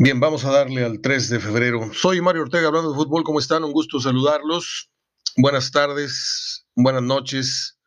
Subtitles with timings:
[0.00, 1.92] Bien, vamos a darle al 3 de febrero.
[1.92, 3.24] Soy Mario Ortega hablando de fútbol.
[3.24, 3.64] ¿Cómo están?
[3.64, 4.92] Un gusto saludarlos.
[5.36, 7.80] Buenas tardes, buenas noches.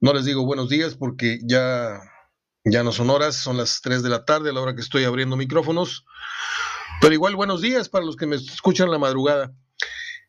[0.00, 2.00] No les digo buenos días porque ya,
[2.64, 5.02] ya no son horas, son las 3 de la tarde a la hora que estoy
[5.02, 6.04] abriendo micrófonos.
[7.00, 9.52] Pero igual buenos días para los que me escuchan la madrugada.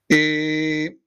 [0.10, 0.98] Eh,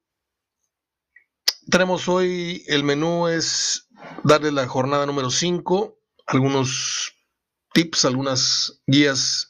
[1.68, 3.88] tenemos hoy, el menú es
[4.22, 5.98] darle la jornada número 5,
[6.28, 7.12] algunos
[7.72, 9.48] tips, algunas guías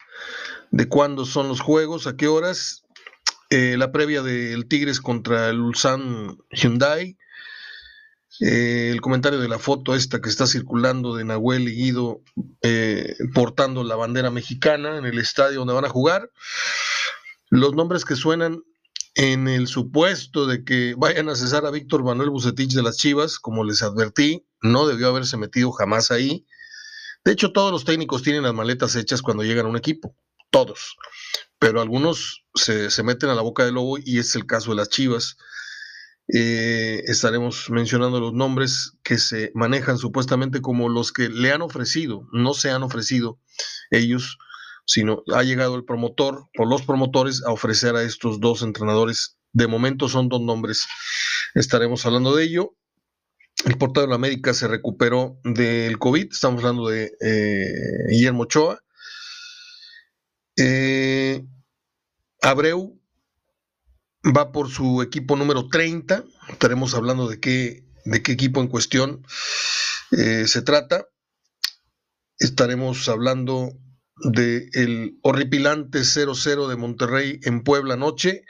[0.77, 2.85] de cuándo son los juegos, a qué horas,
[3.49, 7.17] eh, la previa del Tigres contra el Ulsan Hyundai,
[8.41, 12.21] eh, el comentario de la foto esta que está circulando de Nahuel y Guido
[12.61, 16.31] eh, portando la bandera mexicana en el estadio donde van a jugar,
[17.49, 18.63] los nombres que suenan
[19.15, 23.39] en el supuesto de que vayan a cesar a Víctor Manuel Bucetich de las Chivas,
[23.39, 26.45] como les advertí, no debió haberse metido jamás ahí.
[27.25, 30.15] De hecho, todos los técnicos tienen las maletas hechas cuando llegan a un equipo
[30.51, 30.97] todos,
[31.59, 34.89] pero algunos se, meten a la boca del lobo y es el caso de las
[34.89, 35.37] Chivas.
[36.33, 42.27] Eh, estaremos mencionando los nombres que se manejan supuestamente como los que le han ofrecido,
[42.33, 43.39] no se han ofrecido
[43.91, 44.39] ellos,
[44.87, 49.37] sino ha llegado el promotor o los promotores a ofrecer a estos dos entrenadores.
[49.53, 50.85] De momento son dos nombres.
[51.55, 52.77] Estaremos hablando de ello.
[53.65, 56.29] El portero de la América se recuperó del COVID.
[56.31, 58.81] Estamos hablando de eh, Guillermo Ochoa.
[60.57, 61.45] Eh,
[62.43, 63.01] Abreu
[64.25, 66.25] va por su equipo número 30.
[66.49, 69.27] Estaremos hablando de qué, de qué equipo en cuestión
[70.13, 71.07] eh, se trata.
[72.39, 73.71] Estaremos hablando
[74.33, 78.45] del el horripilante 0-0 de Monterrey en Puebla anoche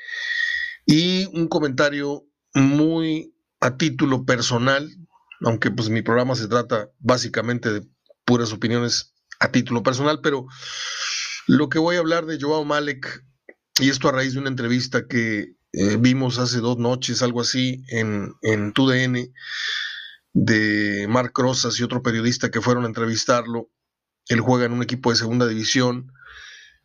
[0.85, 4.89] y un comentario muy a título personal,
[5.45, 7.87] aunque pues mi programa se trata básicamente de
[8.25, 10.47] puras opiniones a título personal, pero
[11.47, 13.25] lo que voy a hablar de Joao Malek,
[13.81, 17.85] y esto a raíz de una entrevista que eh, vimos hace dos noches, algo así,
[17.89, 19.33] en, en TUDN,
[20.33, 23.71] de Marc Rosas y otro periodista que fueron a entrevistarlo.
[24.29, 26.13] Él juega en un equipo de segunda división,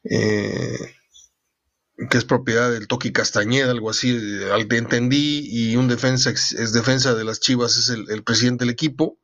[0.03, 0.95] eh,
[2.09, 4.17] que es propiedad del Toki Castañeda, algo así,
[4.51, 8.65] al que entendí, y un defensa es defensa de las Chivas, es el, el presidente
[8.65, 9.17] del equipo.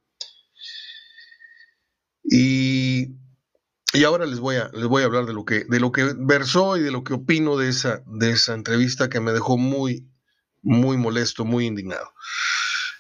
[2.24, 3.16] Y
[3.94, 6.14] y ahora les voy a, les voy a hablar de lo que, de lo que
[6.18, 10.08] versó y de lo que opino de esa, de esa entrevista que me dejó muy,
[10.62, 12.14] muy molesto, muy indignado.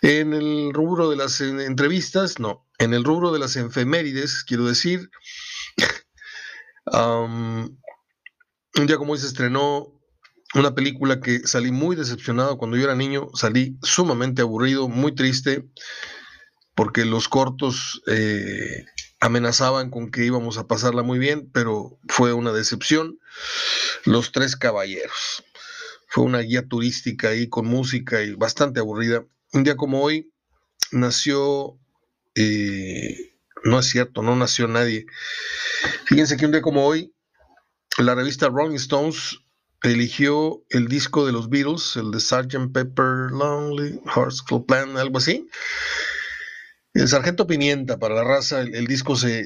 [0.01, 5.09] En el rubro de las entrevistas, no, en el rubro de las efemérides, quiero decir,
[6.85, 7.77] un
[8.85, 9.93] día como hoy se estrenó
[10.53, 15.67] una película que salí muy decepcionado cuando yo era niño, salí sumamente aburrido, muy triste,
[16.75, 18.85] porque los cortos eh,
[19.19, 23.19] amenazaban con que íbamos a pasarla muy bien, pero fue una decepción.
[24.05, 25.43] Los Tres Caballeros.
[26.07, 29.25] Fue una guía turística ahí con música y bastante aburrida.
[29.53, 30.31] Un día como hoy
[30.91, 31.77] nació,
[32.35, 35.05] eh, no es cierto, no nació nadie.
[36.05, 37.13] Fíjense que un día como hoy,
[37.97, 39.39] la revista Rolling Stones
[39.83, 42.71] eligió el disco de los Beatles, el de Sgt.
[42.73, 45.47] Pepper Lonely Hearts Club Plan, algo así,
[46.97, 49.45] el Sargento Pimienta para la raza, el, disco se,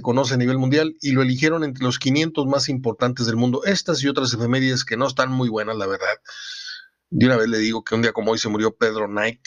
[0.00, 3.62] conoce a nivel mundial y lo eligieron entre los 500 más importantes del mundo.
[3.64, 6.16] Estas y otras efemérides que no están muy buenas, la verdad.
[7.10, 9.42] De una vez le digo que un día como hoy se murió Pedro Knight,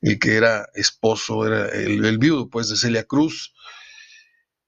[0.00, 3.54] el que era esposo, era el, viudo pues de Celia Cruz.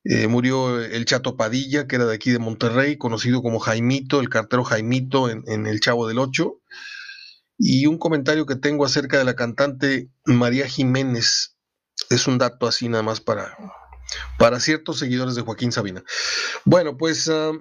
[0.04, 4.28] Eh, murió el Chato Padilla, que era de aquí de Monterrey, conocido como Jaimito, el
[4.28, 6.60] cartero Jaimito en, en El Chavo del Ocho.
[7.58, 11.51] Y un comentario que tengo acerca de la cantante María Jiménez,
[12.10, 13.56] es un dato así nada más para,
[14.38, 16.02] para ciertos seguidores de Joaquín Sabina.
[16.64, 17.52] Bueno, pues ah,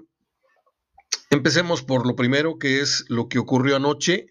[1.30, 4.28] empecemos por lo primero, que es lo que ocurrió anoche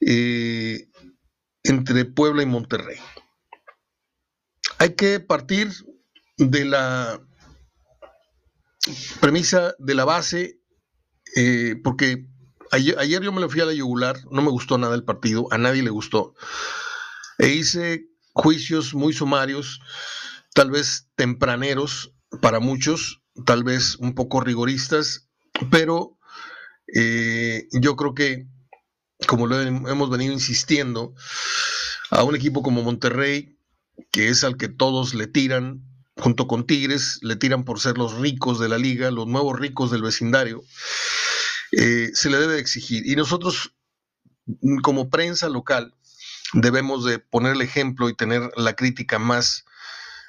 [0.00, 0.88] eh,
[1.62, 2.98] entre Puebla y Monterrey.
[4.78, 5.72] Hay que partir
[6.36, 7.20] de la
[9.20, 10.60] premisa de la base,
[11.36, 12.26] eh, porque
[12.70, 15.46] ayer, ayer, yo me lo fui a la yugular, no me gustó nada el partido,
[15.50, 16.34] a nadie le gustó,
[17.38, 19.80] e hice juicios muy sumarios,
[20.54, 25.28] tal vez tempraneros para muchos, tal vez un poco rigoristas,
[25.70, 26.18] pero
[26.94, 28.46] eh, yo creo que,
[29.26, 31.14] como lo hemos venido insistiendo,
[32.10, 33.56] a un equipo como Monterrey,
[34.10, 35.82] que es al que todos le tiran,
[36.16, 39.90] junto con Tigres, le tiran por ser los ricos de la liga, los nuevos ricos
[39.90, 40.62] del vecindario,
[41.72, 43.06] eh, se le debe exigir.
[43.06, 43.74] Y nosotros,
[44.82, 45.94] como prensa local,
[46.54, 49.64] debemos de poner el ejemplo y tener la crítica más,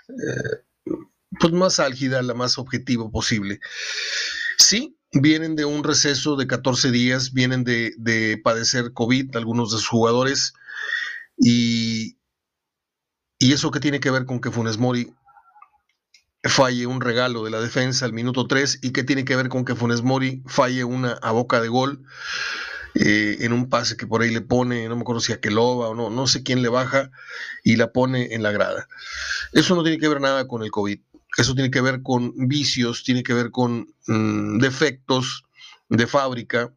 [0.10, 0.94] eh,
[1.40, 3.60] pues más álgida, la más objetiva posible.
[4.58, 9.88] Sí, vienen de un receso de 14 días, vienen de, padecer COVID algunos de sus
[9.88, 10.54] jugadores
[11.38, 12.18] y,
[13.40, 15.14] y eso que tiene que ver con que Funes Mori
[16.44, 19.66] falle un regalo de la defensa al minuto 3 y que tiene que ver con
[19.66, 22.06] que Funes Mori falle una a boca de gol
[22.96, 25.90] eh, en un pase que por ahí le pone, no me acuerdo si a Keloba
[25.90, 27.12] o no, no sé quién le baja
[27.64, 28.88] y la pone en la grada.
[29.52, 31.00] Eso no tiene que ver nada con el COVID.
[31.38, 35.44] Eso tiene que ver con vicios, tiene que ver con mm, defectos
[35.90, 36.74] de fábrica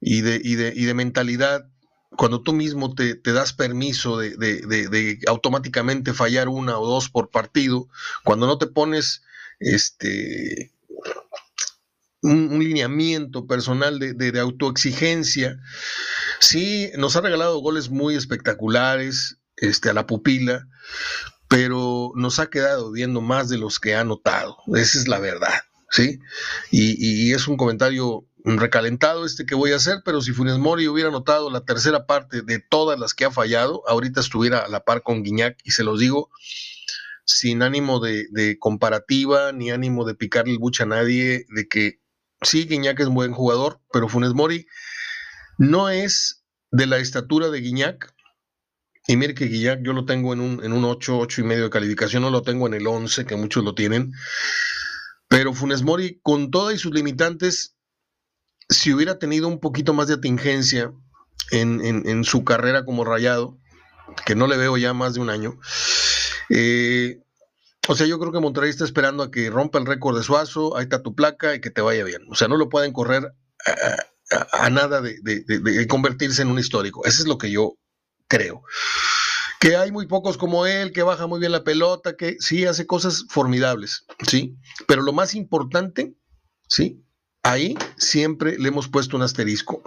[0.00, 1.68] y de, y de, mentalidad.
[2.10, 7.88] Cuando tú mismo te, das permiso de, automáticamente fallar una o dos por partido,
[8.24, 9.22] cuando no te pones
[9.60, 10.73] este,
[12.24, 15.58] un, lineamiento personal de, autoexigencia,
[16.40, 20.66] sí, nos ha regalado goles muy espectaculares este, a la pupila,
[21.48, 24.56] pero nos ha quedado viendo más de los que ha notado.
[24.74, 25.54] Esa es la verdad,
[25.90, 26.18] ¿sí?
[26.70, 31.10] Y, es un comentario recalentado este que voy a hacer, pero si Funes Mori hubiera
[31.10, 35.02] notado la tercera parte de todas las que ha fallado, ahorita estuviera a la par
[35.02, 36.30] con Guiñac, y se los digo
[37.26, 42.03] sin ánimo de, comparativa, ni ánimo de picarle el buche a nadie, de que
[42.42, 44.66] sí, Guiñac es un buen jugador, pero Funes Mori
[45.58, 48.14] no es de la estatura de Guiñac,
[49.06, 51.64] y mire que Guillac yo lo tengo en un, en un 8, 8 y medio
[51.64, 54.12] de calificación, no lo tengo en el 11, que muchos lo tienen.
[55.28, 57.76] Pero Funes Mori, con todas sus limitantes,
[58.68, 60.92] si hubiera tenido un poquito más de atingencia
[61.50, 63.58] en, su carrera como rayado,
[64.24, 65.58] que no le veo ya más de un año,
[66.48, 67.20] eh,
[67.88, 70.76] o sea, yo creo que Monterrey está esperando a que rompa el récord de Suazo,
[70.76, 72.22] ahí está tu placa y que te vaya bien.
[72.30, 73.32] O sea, no lo pueden correr
[74.52, 77.04] a, nada de, de, convertirse en un histórico.
[77.04, 77.76] Eso es lo que yo
[78.28, 78.62] creo.
[79.60, 82.86] Que hay muy pocos como él, que baja muy bien la pelota, que sí hace
[82.86, 84.56] cosas formidables, ¿sí?
[84.86, 86.14] Pero lo más importante,
[86.68, 87.02] ¿sí?
[87.42, 89.82] Ahí siempre le hemos puesto un asterisco.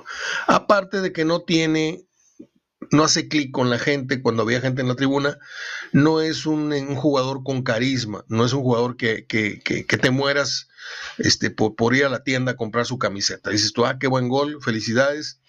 [0.47, 2.06] Aparte de que no tiene,
[2.91, 5.37] no hace clic con la gente cuando había gente en la tribuna,
[5.91, 10.67] no es un, jugador con carisma, no es un jugador que, te mueras
[11.17, 13.49] este, por, por, ir a la tienda a comprar su camiseta.
[13.49, 15.39] Dices tú, ah, qué buen gol, felicidades,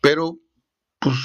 [0.00, 0.38] pero
[0.98, 1.16] pues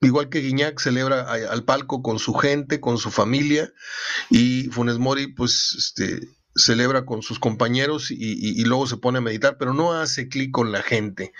[0.00, 3.72] igual que Guiñac celebra al palco con su gente, con su familia,
[4.30, 6.20] y Funes Mori, pues, este,
[6.58, 10.72] celebra con sus compañeros y, luego se pone a meditar, pero no hace clic con
[10.72, 11.32] la gente.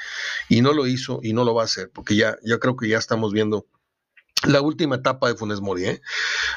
[0.48, 2.98] Y no lo hizo y no lo va a hacer, porque ya, creo que ya
[2.98, 3.66] estamos viendo
[4.46, 5.84] la última etapa de Funes Mori.
[5.84, 6.00] ¿eh?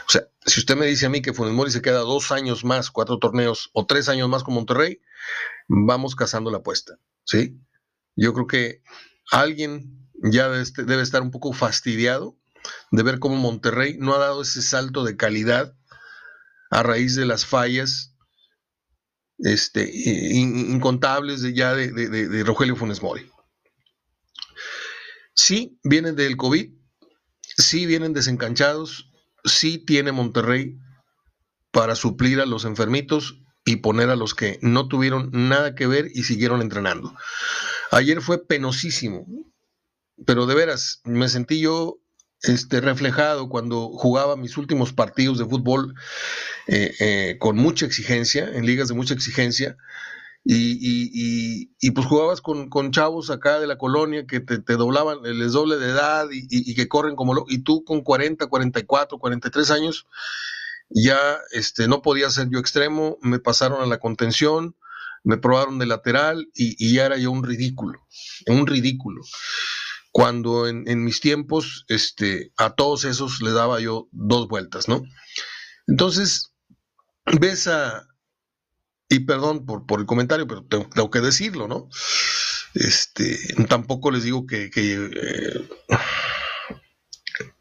[0.07, 2.63] O sea, si usted me dice a mí que Funes Mori se queda dos años
[2.63, 5.01] más, cuatro torneos o tres años más con Monterrey,
[5.67, 6.99] vamos cazando la apuesta.
[7.25, 7.59] ¿sí?
[8.15, 8.83] Yo creo que
[9.31, 12.37] alguien ya debe estar un poco fastidiado
[12.91, 15.75] de ver cómo Monterrey no ha dado ese salto de calidad
[16.69, 18.10] a raíz de las fallas
[19.41, 23.29] este, incontables de ya de, Rogelio Funes Mori.
[25.33, 26.71] Sí, vienen del COVID,
[27.57, 29.11] sí vienen desencanchados,
[29.43, 30.77] sí tiene Monterrey
[31.71, 36.07] para suplir a los enfermitos y poner a los que no tuvieron nada que ver
[36.13, 37.15] y siguieron entrenando.
[37.91, 39.25] Ayer fue penosísimo
[40.25, 42.00] pero de veras, me sentí yo
[42.43, 45.93] este, reflejado cuando jugaba mis últimos partidos de fútbol
[46.67, 49.77] eh, eh, con mucha exigencia, en ligas de mucha exigencia,
[50.43, 55.89] y, pues jugabas con, chavos acá de la colonia que te, doblaban, les doble de
[55.91, 60.07] edad y, que corren como lo, y tú con 40, 44, 43 años,
[60.89, 61.17] ya
[61.51, 64.75] este, no podía ser yo extremo, me pasaron a la contención,
[65.23, 67.99] me probaron de lateral y, ya era yo un ridículo,
[68.47, 69.21] un ridículo
[70.11, 75.03] cuando en, mis tiempos este, a todos esos le daba yo dos vueltas, ¿no?
[75.87, 76.51] Entonces,
[77.39, 78.07] ves a,
[79.09, 81.89] y perdón por, por el comentario, pero tengo, que decirlo, ¿no?
[82.73, 83.37] Este,
[83.69, 85.69] tampoco les digo que, eh,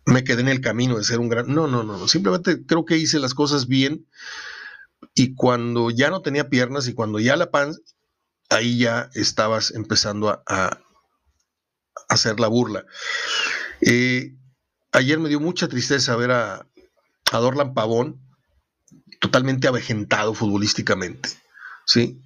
[0.06, 1.54] me quedé en el camino de ser un gran...
[1.54, 4.06] No, no, no, simplemente creo que hice las cosas bien
[5.14, 7.76] y cuando ya no tenía piernas y cuando ya la pan,
[8.48, 10.80] ahí ya estabas empezando a
[12.10, 12.84] hacer la burla.
[14.92, 16.66] Ayer me dio mucha tristeza ver a,
[17.32, 18.20] a Dorlan Pavón
[19.20, 21.28] totalmente avejentado futbolísticamente,
[21.86, 22.20] ¿sí?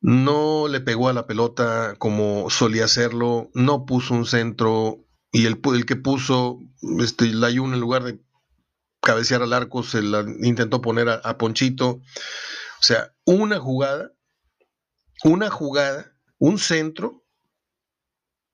[0.00, 4.98] No le pegó a la pelota como solía hacerlo, no puso un centro
[5.30, 6.58] y el, el que puso
[6.98, 8.20] este, la en lugar de
[9.00, 11.88] cabecear al arco se la intentó poner a, a Ponchito.
[11.90, 14.12] O sea, una jugada,
[15.22, 17.23] una jugada, un centro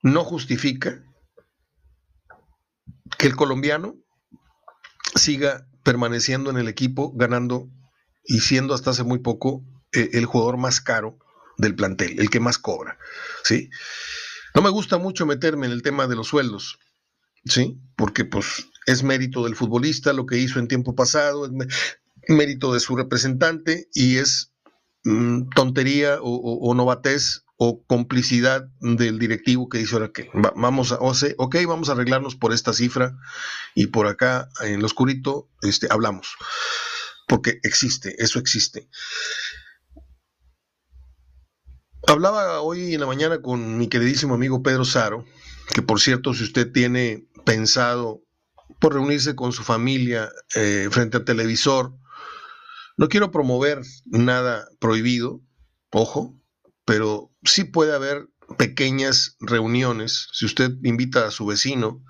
[0.03, 1.03] no justifica
[3.19, 3.97] que el colombiano
[5.15, 7.69] siga permaneciendo en el equipo, ganando
[8.25, 11.19] y siendo hasta hace muy poco eh, el jugador más caro
[11.59, 12.99] del plantel, el que más cobra,
[13.45, 13.71] ¿sí?
[14.55, 16.79] No me gusta mucho meterme en el tema de los sueldos,
[17.45, 17.81] ¿sí?
[17.97, 21.53] Porque pues es mérito del futbolista lo que hizo en tiempo pasado, es
[22.29, 24.53] mérito de su representante y es
[25.05, 31.57] mm, tontería o, novatez o complicidad del directivo que dice ahora que vamos a, ok,
[31.69, 33.19] vamos a arreglarnos por esta cifra
[33.75, 36.37] y por acá en lo oscurito este, hablamos,
[37.29, 38.89] porque existe, eso existe.
[42.07, 45.27] Hablaba hoy en la mañana con mi queridísimo amigo Pedro Saro,
[45.75, 48.23] que por cierto, si usted tiene pensado
[48.81, 51.93] por reunirse con su familia eh, frente al televisor,
[52.97, 55.43] no quiero promover nada prohibido,
[55.91, 56.40] ojo,
[56.91, 58.29] pero sí puede haber
[58.59, 60.27] pequeñas reuniones.
[60.33, 62.03] Si usted invita a su vecino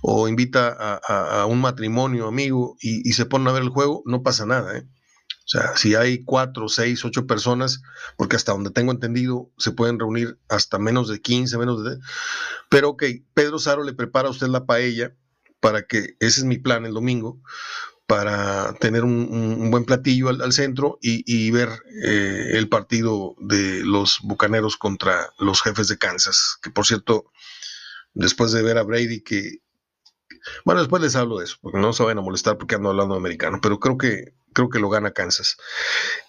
[0.00, 4.46] o invita a, un matrimonio amigo y, se pone a ver el juego, no pasa
[4.46, 4.78] nada.
[4.78, 4.88] ¿eh?
[5.28, 7.82] O sea, si hay cuatro, seis, ocho personas,
[8.16, 11.98] porque hasta donde tengo entendido se pueden reunir hasta menos de 15, menos de...
[12.70, 15.14] Pero ok, Pedro Saro le prepara a usted la paella
[15.60, 17.42] para que, ese es mi plan el domingo,
[18.08, 21.68] para tener un, buen platillo al, centro y, ver
[22.02, 27.30] eh, el partido de los Bucaneros contra los jefes de Kansas, que por cierto,
[28.14, 29.58] después de ver a Brady que...
[30.64, 33.14] Bueno, después les hablo de eso, porque no se vayan a molestar porque ando hablando
[33.14, 35.58] americano, pero creo que creo que lo gana Kansas.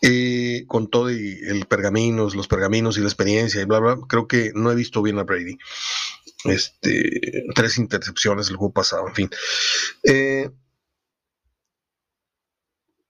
[0.01, 4.27] Eh, con todo y el pergaminos, los pergaminos y la experiencia y bla, bla, creo
[4.27, 5.57] que no he visto bien a Brady.
[6.43, 9.29] Este, tres intercepciones el juego pasado, en fin.
[10.03, 10.50] Eh,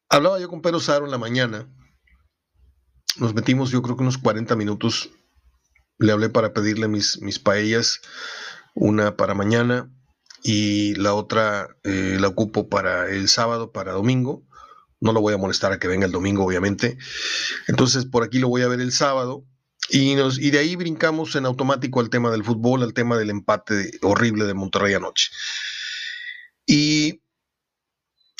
[0.10, 1.68] Hablaba yo con Pedro Saro en la mañana.
[3.18, 5.12] Nos metimos, yo creo que unos 40 minutos.
[6.00, 8.02] Le hablé para pedirle mis, mis paellas,
[8.74, 9.92] una para mañana
[10.44, 14.44] y la otra eh, la ocupo para el sábado, para domingo.
[15.02, 16.98] No lo voy a molestar a que venga el domingo, obviamente.
[17.68, 19.46] Entonces, por aquí lo voy a ver el sábado.
[19.90, 23.30] Y, nos, y de ahí brincamos en automático al tema del fútbol, al tema del
[23.30, 25.30] empate horrible de Monterrey anoche.
[26.66, 27.22] Y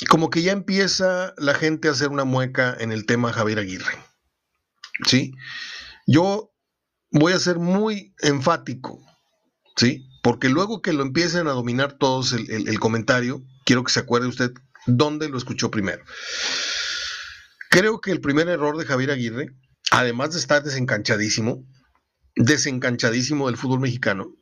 [0.08, 3.98] como que ya empieza la gente a hacer una mueca en el tema Javier Aguirre.
[5.06, 5.32] ¿Sí?
[6.06, 6.52] Yo
[7.10, 9.00] voy a ser muy enfático,
[9.76, 10.06] ¿sí?
[10.22, 14.52] Porque luego que lo empiecen a dominar todos el, comentario, quiero que se acuerde usted
[14.86, 16.04] dónde lo escuchó primero.
[17.70, 19.54] Creo que el primer error de Javier Aguirre,
[19.90, 21.64] además de estar desencanchadísimo,
[22.36, 24.34] desencanchadísimo del fútbol mexicano,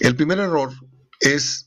[0.00, 0.72] el primer error
[1.20, 1.65] es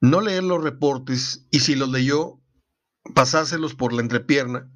[0.00, 2.40] no leer los reportes y si los leyó,
[3.14, 4.70] pasárselos por la entrepierna,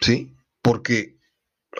[0.00, 0.34] ¿sí?
[0.62, 1.18] Porque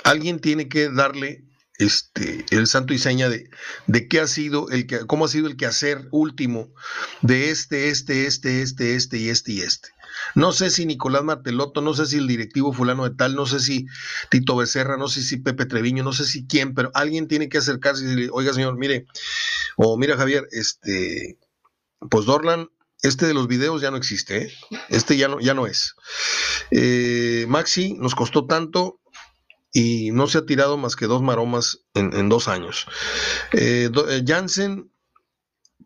[0.05, 1.47] alguien tiene que darle
[1.79, 3.51] este, el santo y seña de,
[3.87, 6.73] de qué ha sido el que, cómo ha sido el quehacer último
[7.21, 9.89] de este, este, este, este, este y este y este.
[10.35, 13.61] No sé si Nicolás Martelotto, no sé si el directivo fulano de tal, no sé
[13.61, 13.87] si
[14.31, 17.59] Tito Becerra, no sé si Pepe Treviño, no sé si quién, pero alguien tiene que
[17.59, 19.07] acercarse y decirle, oiga señor, mire,
[19.77, 21.39] o mira Javier, este,
[22.11, 22.69] pues Dorlan,
[23.03, 24.53] este de los videos ya no existe, ¿eh?
[24.89, 25.95] este ya no, ya no es.
[26.71, 29.01] Eh, Maxi nos costó tanto
[29.73, 32.87] y no se ha tirado más que dos maromas en, dos años.
[33.53, 33.91] Eh,
[34.27, 34.91] Jansen,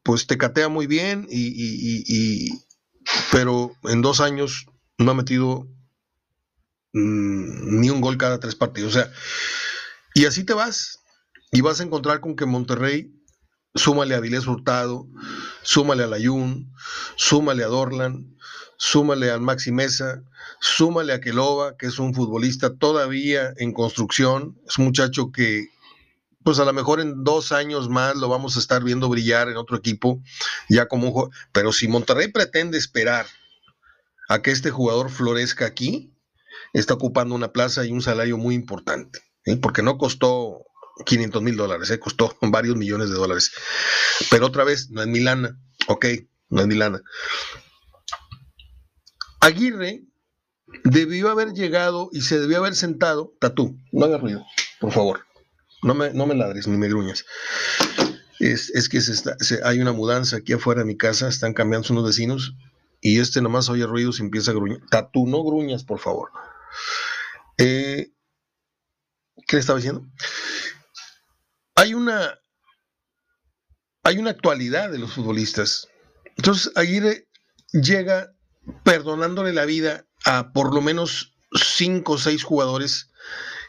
[0.03, 2.51] pues te catea muy bien, y,
[3.33, 4.67] pero en dos años
[4.99, 5.67] no ha metido
[6.93, 8.95] mm, ni un gol cada tres partidos.
[8.95, 9.13] O sea,
[10.15, 11.01] y así te vas
[11.51, 13.13] y vas a encontrar con que Monterrey
[13.75, 15.07] súmale a Vilés Hurtado,
[15.63, 16.73] súmale a Layun,
[17.17, 18.37] súmale a Dorlan,
[18.77, 20.23] súmale al Maxi Mesa,
[20.61, 25.69] súmale a Kelova, que es un futbolista todavía en construcción, es un muchacho que
[26.43, 29.59] pues a lo mejor en dos años más lo vamos a estar viendo brillar en
[29.59, 30.23] otro equipo,
[30.69, 31.31] ya como un.
[31.53, 33.27] Pero si Monterrey pretende esperar
[34.29, 36.15] a que este jugador florezca aquí,
[36.73, 39.57] está ocupando una plaza y un salario muy importante, ¿eh?
[39.57, 40.65] porque no costó
[41.05, 41.99] 500 mil dólares, ¿eh?
[41.99, 43.53] costó varios millones de dólares.
[44.31, 46.07] Pero otra vez, no es Milana, ok,
[46.49, 47.03] no es Milana.
[49.41, 50.05] Aguirre
[50.85, 53.35] debió haber llegado y se debió haber sentado.
[53.41, 54.45] Tatú, no haga ruido,
[54.81, 55.27] por favor.
[55.83, 57.25] No me, no me ladres ni me gruñas.
[58.39, 62.55] Es, que se hay una mudanza aquí afuera de mi casa, están cambiando unos vecinos
[63.01, 64.81] y este nomás oye ruidos y empieza a gruñir.
[64.91, 66.31] Tatú, no gruñas, por favor.
[67.59, 68.13] Eh,
[69.47, 70.07] ¿Qué le estaba diciendo?
[71.81, 72.39] Hay una,
[74.03, 75.89] hay una actualidad de los futbolistas.
[76.37, 77.27] Entonces Aguirre
[77.73, 78.35] llega
[78.85, 83.11] perdonándole la vida a por lo menos cinco o seis jugadores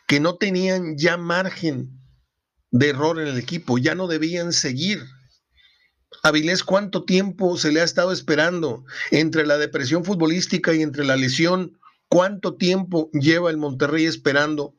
[0.08, 2.02] que no tenían ya margen
[2.70, 5.06] de error en el equipo, ya no debían seguir.
[6.22, 11.16] Avilés, ¿cuánto tiempo se le ha estado esperando entre la depresión futbolística y entre la
[11.16, 11.80] lesión?
[12.10, 14.76] ¿Cuánto tiempo lleva el Monterrey esperando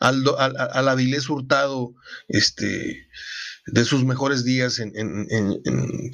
[0.00, 1.94] al, al, Avilés Hurtado,
[2.28, 3.08] este,
[3.66, 4.92] de sus mejores días en,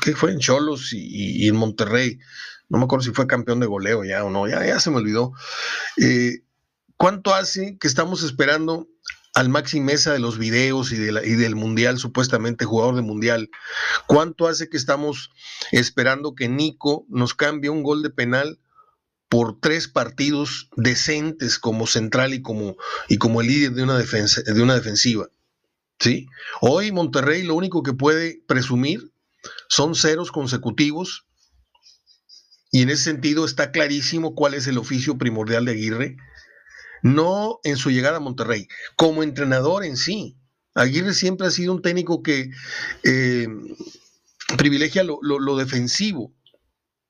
[0.02, 0.32] ¿qué fue?
[0.32, 2.18] En Cholos y, en Monterrey.
[2.68, 5.32] No me acuerdo si fue campeón de goleo ya o no, ya, se me olvidó.
[5.98, 6.42] Eh,
[6.96, 8.88] ¿Cuánto hace que estamos esperando
[9.34, 13.50] al Maxi Mesa de los videos y, y, del Mundial, supuestamente jugador de Mundial.
[14.06, 15.30] ¿Cuánto hace que estamos
[15.72, 18.60] esperando que Nico nos cambie un gol de penal
[19.34, 22.76] por tres partidos decentes como central y como,
[23.08, 25.28] y como el líder de una, defensa, de una defensiva?
[25.98, 26.28] ¿Sí?
[26.60, 29.10] Hoy Monterrey lo único que puede presumir
[29.68, 31.26] son ceros consecutivos
[32.70, 36.16] y en ese sentido está clarísimo cuál es el oficio primordial de Aguirre
[37.02, 40.38] no en su llegada a Monterrey, como entrenador en sí.
[40.76, 42.52] Aguirre siempre ha sido un técnico que
[43.02, 43.48] eh,
[44.56, 46.32] privilegia lo, defensivo.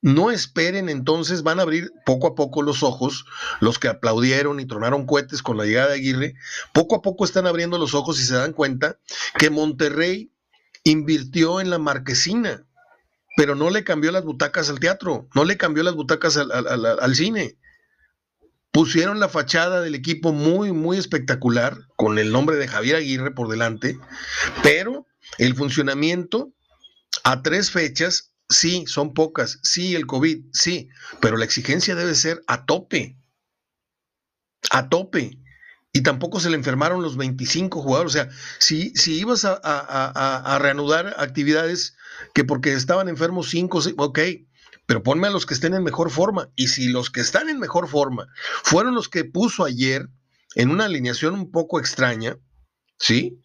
[0.05, 3.25] No esperen, entonces van a abrir poco a poco los ojos,
[3.61, 6.35] los que aplaudieron y tronaron cohetes con la llegada de Aguirre,
[6.75, 8.99] poco a poco están abriendo los ojos y se dan cuenta
[9.39, 10.31] que Monterrey
[10.83, 12.67] invirtió en la marquesina,
[13.39, 17.57] pero no le cambió las butacas al teatro, no le cambió las butacas al cine.
[18.73, 23.49] Pusieron la fachada del equipo muy, muy espectacular, con el nombre de Javier Aguirre por
[23.49, 23.99] delante,
[24.63, 25.07] pero
[25.39, 26.53] el funcionamiento
[27.23, 30.89] a tres fechas, sí, son pocas, sí, el COVID, sí,
[31.21, 33.19] pero la exigencia debe ser a tope,
[34.71, 35.39] a tope.
[35.97, 38.13] Y tampoco se le enfermaron los 25 jugadores.
[38.13, 41.97] O sea, si, si ibas a, a reanudar actividades
[42.35, 44.19] que porque estaban enfermos 5, ok,
[44.87, 46.51] pero ponme a los que estén en mejor forma.
[46.57, 48.29] Y si los que están en mejor forma
[48.63, 50.09] fueron los que puso ayer
[50.55, 52.37] en una alineación un poco extraña,
[52.99, 53.41] ¿sí?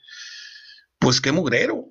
[0.99, 1.85] Pues qué mugrero,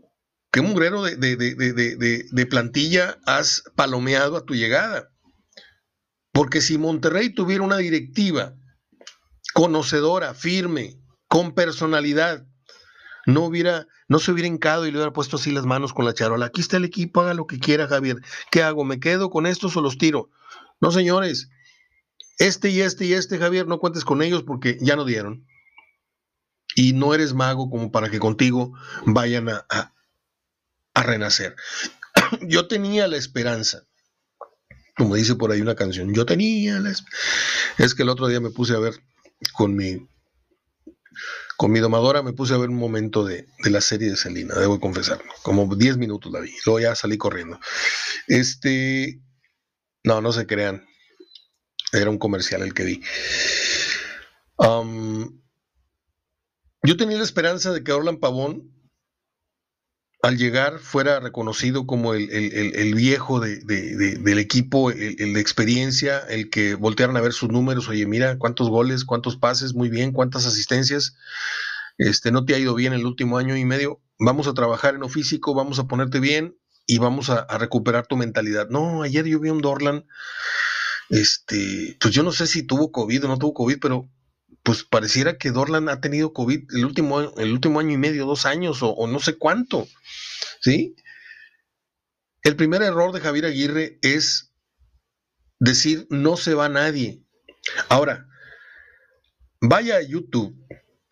[0.50, 5.10] qué mugrero de, de, plantilla has palomeado a tu llegada.
[6.32, 8.54] Porque si Monterrey tuviera una directiva
[9.54, 12.46] conocedora, firme, con personalidad,
[13.26, 16.14] no hubiera, no se hubiera hincado y le hubiera puesto así las manos con la
[16.14, 16.46] charola.
[16.46, 18.16] Aquí está el equipo, haga lo que quiera, Javier.
[18.50, 18.84] ¿Qué hago?
[18.84, 20.30] ¿Me quedo con estos o los tiro?
[20.80, 21.50] No, señores.
[22.38, 25.44] Este y este y este, Javier, no cuentes con ellos porque ya no dieron.
[26.74, 28.72] Y no eres mago como para que contigo
[29.04, 29.92] vayan a, a
[31.02, 31.56] renacer.
[32.42, 33.84] Yo tenía la esperanza,
[34.96, 37.26] como dice por ahí una canción, yo tenía la esperanza.
[37.78, 38.94] Es que el otro día me puse a ver
[39.52, 40.08] con mi
[41.58, 44.78] con mi domadora me puse a ver un momento de, la serie de Selina, debo
[44.78, 45.32] confesarlo.
[45.42, 47.58] Como 10 minutos la vi, luego ya salí corriendo.
[48.28, 49.20] Este,
[50.04, 50.86] no, no se crean.
[51.92, 53.02] Era un comercial el que vi.
[56.84, 58.77] yo tenía la esperanza de que Orlan Pavón
[60.22, 67.16] al llegar fuera reconocido como el, viejo del equipo, el, de experiencia, el que voltearon
[67.16, 71.16] a ver sus números, oye, mira cuántos goles, cuántos pases, muy bien, cuántas asistencias,
[71.98, 75.00] este, no te ha ido bien el último año y medio, vamos a trabajar en
[75.00, 78.68] lo físico, vamos a ponerte bien y vamos a, recuperar tu mentalidad.
[78.70, 80.04] No, ayer yo vi un Dorlan,
[81.10, 84.08] este, pues yo no sé si tuvo COVID o no tuvo COVID, pero
[84.62, 88.44] pues pareciera que Dorlan ha tenido COVID el último, el último año y medio, dos
[88.46, 89.88] años o, no sé cuánto,
[90.60, 90.94] ¿sí?
[92.42, 94.52] El primer error de Javier Aguirre es
[95.58, 97.22] decir no se va nadie.
[97.88, 98.28] Ahora,
[99.60, 100.56] vaya a YouTube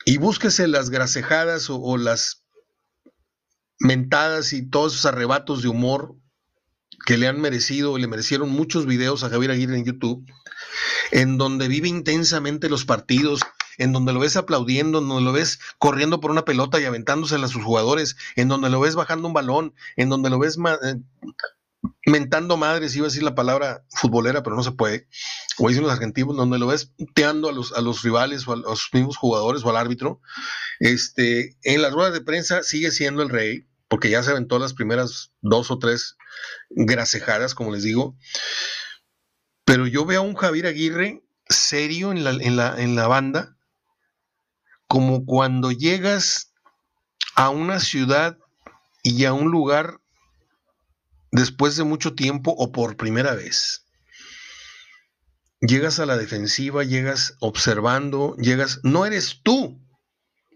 [0.05, 2.47] y búsquese las grasejadas o, o las
[3.79, 6.17] mentadas y todos esos arrebatos de humor
[7.07, 10.27] que le han merecido, le merecieron muchos videos a Javier Aguirre en YouTube
[11.11, 13.41] en donde vive intensamente los partidos,
[13.79, 17.47] en donde lo ves aplaudiendo, en donde lo ves corriendo por una pelota y aventándosela
[17.47, 20.97] a sus jugadores, en donde lo ves bajando un balón, en donde lo ves eh,
[22.07, 25.09] mentando madres, iba a decir la palabra futbolera, pero no se puede,
[25.57, 28.57] como dicen los argentinos, donde lo ves teando a los, a los rivales o a,
[28.57, 30.21] los mismos jugadores o al árbitro,
[30.81, 34.75] este, en las ruedas de prensa sigue siendo el rey, porque ya se aventó las
[34.75, 36.17] primeras dos o tres
[36.71, 38.17] grasejadas, como les digo,
[39.67, 43.57] pero yo veo a un Javier Aguirre serio en la, en la, en la banda,
[44.87, 46.53] como cuando llegas
[47.35, 48.39] a una ciudad
[49.03, 50.01] y a un lugar
[51.33, 53.85] después de mucho tiempo o por primera vez.
[55.61, 59.81] Llegas a la defensiva, llegas observando, llegas, no eres tú,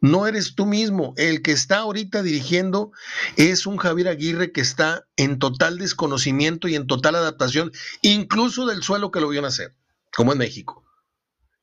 [0.00, 1.14] no eres tú mismo.
[1.16, 2.92] El que está ahorita dirigiendo
[3.36, 8.82] es un Javier Aguirre que está en total desconocimiento y en total adaptación, incluso del
[8.82, 9.76] suelo que lo vio nacer,
[10.12, 10.84] como en México.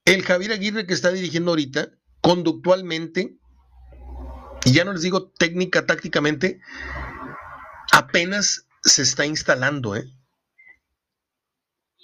[0.06, 1.89] El Javier Aguirre que está dirigiendo ahorita,
[2.21, 3.38] conductualmente,
[4.65, 6.62] y ya no les digo técnica, tácticamente,
[7.91, 10.06] apenas se está instalando, ¿eh?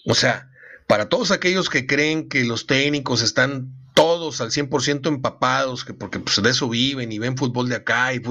[0.06, 0.50] O sea,
[0.88, 6.20] para todos aquellos que creen que los técnicos están todos al 100% empapados, que porque
[6.20, 8.22] pues, de eso viven y ven fútbol de acá y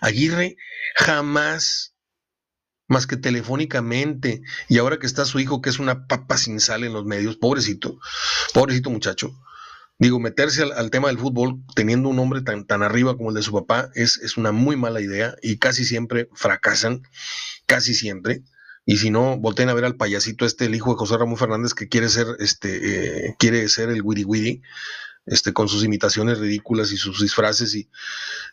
[0.00, 0.56] Aguirre
[0.96, 1.94] jamás,
[2.88, 6.84] más que telefónicamente, y ahora que está su hijo, que es una papa sin sal
[6.84, 7.98] en los medios, pobrecito,
[8.52, 9.32] pobrecito muchacho.
[9.98, 13.42] Digo, meterse al, tema del fútbol teniendo un hombre tan, tan arriba como el de
[13.42, 17.02] su papá es, es una muy mala idea y casi siempre fracasan,
[17.66, 18.42] casi siempre.
[18.86, 21.74] Y si no, volteen a ver al payasito este, el hijo de José Ramón Fernández,
[21.74, 24.62] que quiere ser, este, eh, quiere ser el wiri wiri,
[25.26, 27.88] este, con sus imitaciones ridículas y sus disfraces y,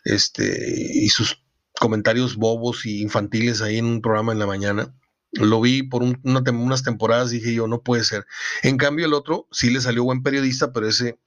[0.04, 1.42] este, y sus
[1.78, 4.94] comentarios bobos y infantiles ahí en un programa en la mañana.
[5.32, 8.26] Lo vi por unas temporadas, dije yo, no puede ser.
[8.62, 11.18] En cambio, el otro sí le salió buen periodista, pero ese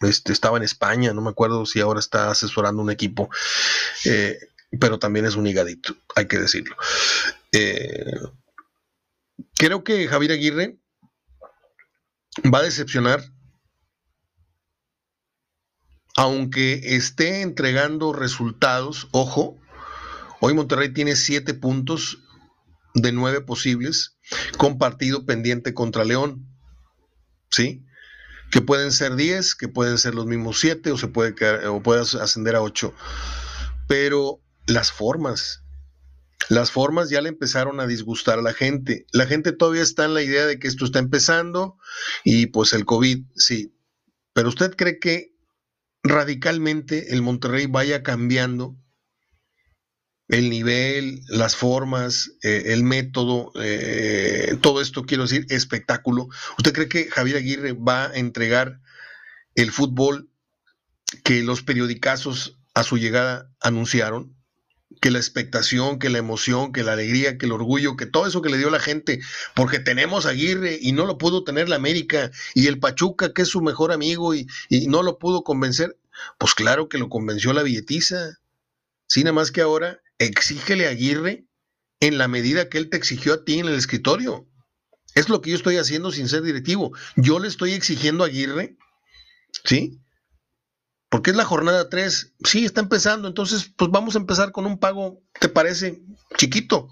[0.00, 3.30] este, estaba en España, no me acuerdo si ahora está asesorando un equipo.
[4.04, 4.38] Eh,
[4.78, 6.76] pero también es un higadito, hay que decirlo.
[7.52, 8.12] Eh,
[9.54, 10.78] creo que Javier Aguirre
[12.52, 13.22] va a decepcionar,
[16.16, 19.58] aunque esté entregando resultados, ojo,
[20.40, 22.18] hoy Monterrey tiene siete puntos
[22.94, 24.18] de nueve posibles
[24.56, 26.46] con partido pendiente contra León,
[27.50, 27.84] ¿sí?
[28.50, 31.34] Que pueden ser diez, que pueden ser los mismos siete o se puede
[31.68, 32.94] o puede ascender a ocho,
[33.88, 35.59] pero las formas.
[36.50, 39.06] Las formas ya le empezaron a disgustar a la gente.
[39.12, 41.78] La gente todavía está en la idea de que esto está empezando
[42.24, 43.72] y pues el COVID, sí.
[44.32, 45.32] Pero usted cree que
[46.02, 48.76] radicalmente el Monterrey vaya cambiando
[50.26, 56.30] el nivel, las formas, eh, el método, eh, todo esto quiero decir, espectáculo.
[56.58, 58.80] ¿Usted cree que Javier Aguirre va a entregar
[59.54, 60.28] el fútbol
[61.22, 64.39] que los periodicazos a su llegada anunciaron?
[65.00, 68.42] Que la expectación, que la emoción, que la alegría, que el orgullo, que todo eso
[68.42, 69.20] que le dio la gente,
[69.54, 73.42] porque tenemos a Aguirre y no lo pudo tener la América, y el Pachuca, que
[73.42, 74.46] es su mejor amigo, y,
[74.88, 75.96] no lo pudo convencer,
[76.38, 78.38] pues claro que lo convenció la billetiza.
[79.06, 81.46] Sí, nada más que ahora exígele a Aguirre
[82.00, 84.46] en la medida que él te exigió a ti en el escritorio.
[85.14, 86.92] Es lo que yo estoy haciendo sin ser directivo.
[87.16, 88.76] Yo le estoy exigiendo a Aguirre,
[89.64, 89.99] ¿sí?
[91.10, 94.78] Porque es la jornada 3, sí, está empezando, entonces pues vamos a empezar con un
[94.78, 96.00] pago, ¿te parece?
[96.36, 96.88] Chiquito,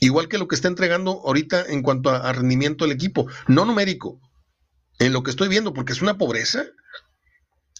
[0.00, 4.20] igual que lo que está entregando ahorita en cuanto a, rendimiento del equipo, no numérico,
[4.98, 6.64] en lo que estoy viendo, porque es una pobreza.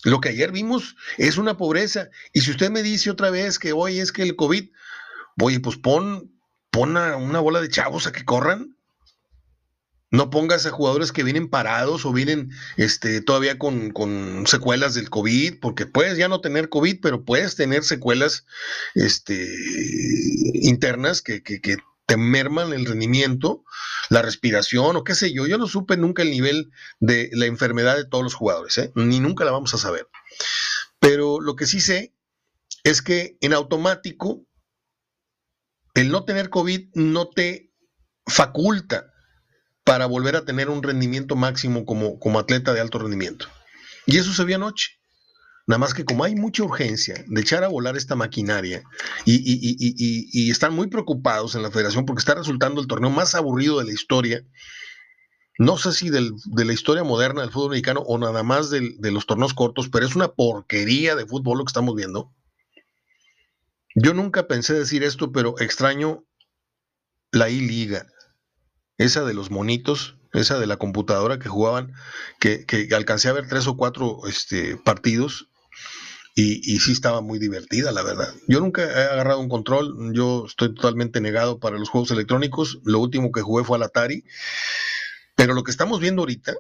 [0.05, 2.11] Lo que ayer vimos es una pobreza.
[2.33, 4.70] Y si usted me dice otra vez que hoy es que el COVID,
[5.42, 6.33] oye, pues pon,
[6.77, 8.77] una bola de chavos a que corran,
[10.10, 15.60] no pongas a jugadores que vienen parados o vienen este, todavía con, secuelas del COVID,
[15.60, 18.46] porque puedes ya no tener COVID, pero puedes tener secuelas
[18.94, 19.46] este,
[20.54, 21.42] internas que,
[22.06, 23.64] te merman el rendimiento,
[24.08, 25.46] la respiración o qué sé yo.
[25.46, 28.90] Yo no supe nunca el nivel de la enfermedad de todos los jugadores, ¿eh?
[28.94, 30.08] ni nunca la vamos a saber.
[31.00, 32.14] Pero lo que sí sé
[32.82, 34.46] es que en automático
[35.92, 37.74] el no tener COVID no te
[38.26, 39.12] faculta
[39.88, 43.46] para volver a tener un rendimiento máximo como, como atleta de alto rendimiento.
[44.05, 44.90] Y eso se vio anoche.
[45.66, 48.83] Nada más que como hay mucha urgencia de echar a volar esta maquinaria
[49.24, 53.87] y, están muy preocupados en la federación porque está resultando el torneo más aburrido de
[53.87, 54.42] la historia,
[55.59, 59.27] no sé si de la historia moderna del fútbol mexicano o nada más de los
[59.27, 62.31] torneos cortos, pero es una porquería de fútbol lo que estamos viendo.
[63.94, 66.24] Yo nunca pensé decir esto, pero extraño
[67.33, 68.07] la I-Liga
[68.98, 71.94] esa de los monitos, esa de la computadora que jugaban,
[72.38, 75.48] que, alcancé a ver tres o cuatro este, partidos
[76.34, 78.32] y, y, sí estaba muy divertida, la verdad.
[78.46, 83.00] Yo nunca he agarrado un control, yo estoy totalmente negado para los juegos electrónicos, lo
[83.00, 84.24] último que jugué fue al Atari,
[85.34, 86.54] pero lo que estamos viendo ahorita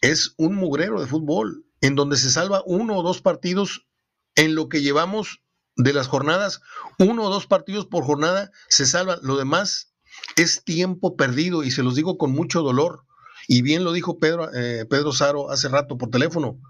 [0.00, 3.86] es un mugrero de fútbol, en donde se salva uno o dos partidos
[4.34, 5.42] en lo que llevamos
[5.76, 6.60] de las jornadas,
[6.98, 9.91] uno o dos partidos por jornada se salvan, lo demás
[10.36, 13.04] es tiempo perdido y se los digo con mucho dolor.
[13.48, 16.60] Y bien lo dijo Pedro, eh, Pedro Saro hace rato por teléfono.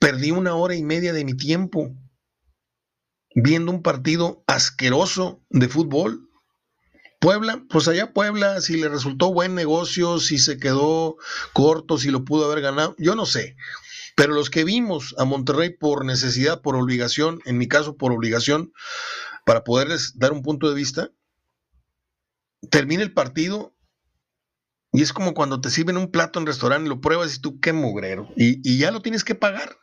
[0.00, 1.94] Perdí una hora y media de mi tiempo
[3.34, 6.28] viendo un partido asqueroso de fútbol.
[7.20, 11.16] Puebla, pues allá Puebla, si le resultó buen negocio, si se quedó
[11.52, 13.56] corto, si lo pudo haber ganado, yo no sé.
[14.16, 18.72] Pero los que vimos a Monterrey por necesidad, por obligación, en mi caso por obligación,
[19.44, 21.10] para poderles dar un punto de vista,
[22.70, 23.74] termina el partido
[24.92, 27.60] y es como cuando te sirven un plato en restaurante y lo pruebas y tú
[27.60, 28.28] qué mugrero.
[28.36, 29.76] Y, ya lo tienes que pagar.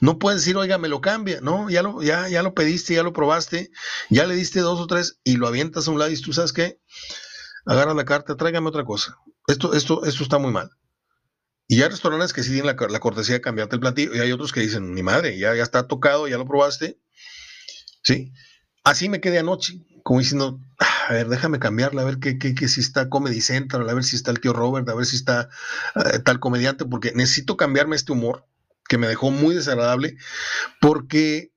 [0.00, 1.40] No puedes decir, oiga, me lo cambia.
[1.40, 3.70] No, ya lo, ya, ya lo pediste, ya lo probaste,
[4.10, 6.52] ya le diste dos o tres y lo avientas a un lado y tú sabes
[6.52, 6.80] qué,
[7.64, 9.16] agarra la carta, tráigame otra cosa.
[9.46, 10.70] Esto, esto, esto está muy mal.
[11.68, 14.52] Y hay restaurantes que sí tienen la, cortesía de cambiarte el platillo y hay otros
[14.52, 17.00] que dicen, mi madre, ya, ya está tocado, ya lo probaste.
[18.02, 18.32] ¿Sí?
[18.84, 20.60] Así me quedé anoche, como diciendo,
[21.08, 24.16] a ver, déjame cambiarla, a ver qué, qué, si está Comedy Central, a ver si
[24.16, 25.48] está el tío Robert, a ver si está
[25.94, 28.46] eh, tal comediante, porque necesito cambiarme este humor
[28.88, 30.16] que me dejó muy desagradable,
[30.80, 31.52] porque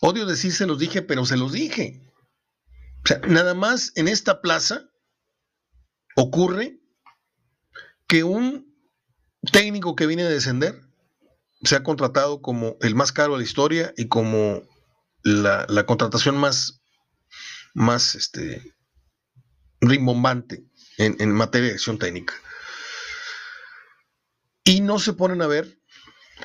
[0.00, 2.04] odio decir se los dije, pero se los dije.
[3.04, 4.88] O sea, nada más en esta plaza
[6.14, 6.78] ocurre
[8.06, 8.74] que un
[9.52, 10.80] técnico que viene a descender
[11.62, 14.62] se ha contratado como el más caro de la historia y como
[15.22, 16.77] la, contratación más,
[17.78, 18.74] más este,
[19.80, 20.64] rimbombante
[20.98, 22.34] en, en, materia de acción técnica.
[24.64, 25.80] Y no se ponen a ver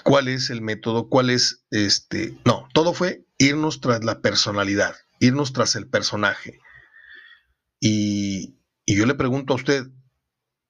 [0.03, 2.37] cuál es el método, cuál es este.
[2.45, 6.59] No, todo fue irnos tras la personalidad, irnos tras el personaje.
[7.79, 9.87] Y, y yo le pregunto a usted,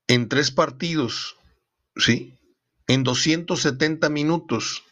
[0.08, 1.36] en tres partidos,
[1.97, 2.39] ¿sí?
[2.88, 4.84] En 270 minutos.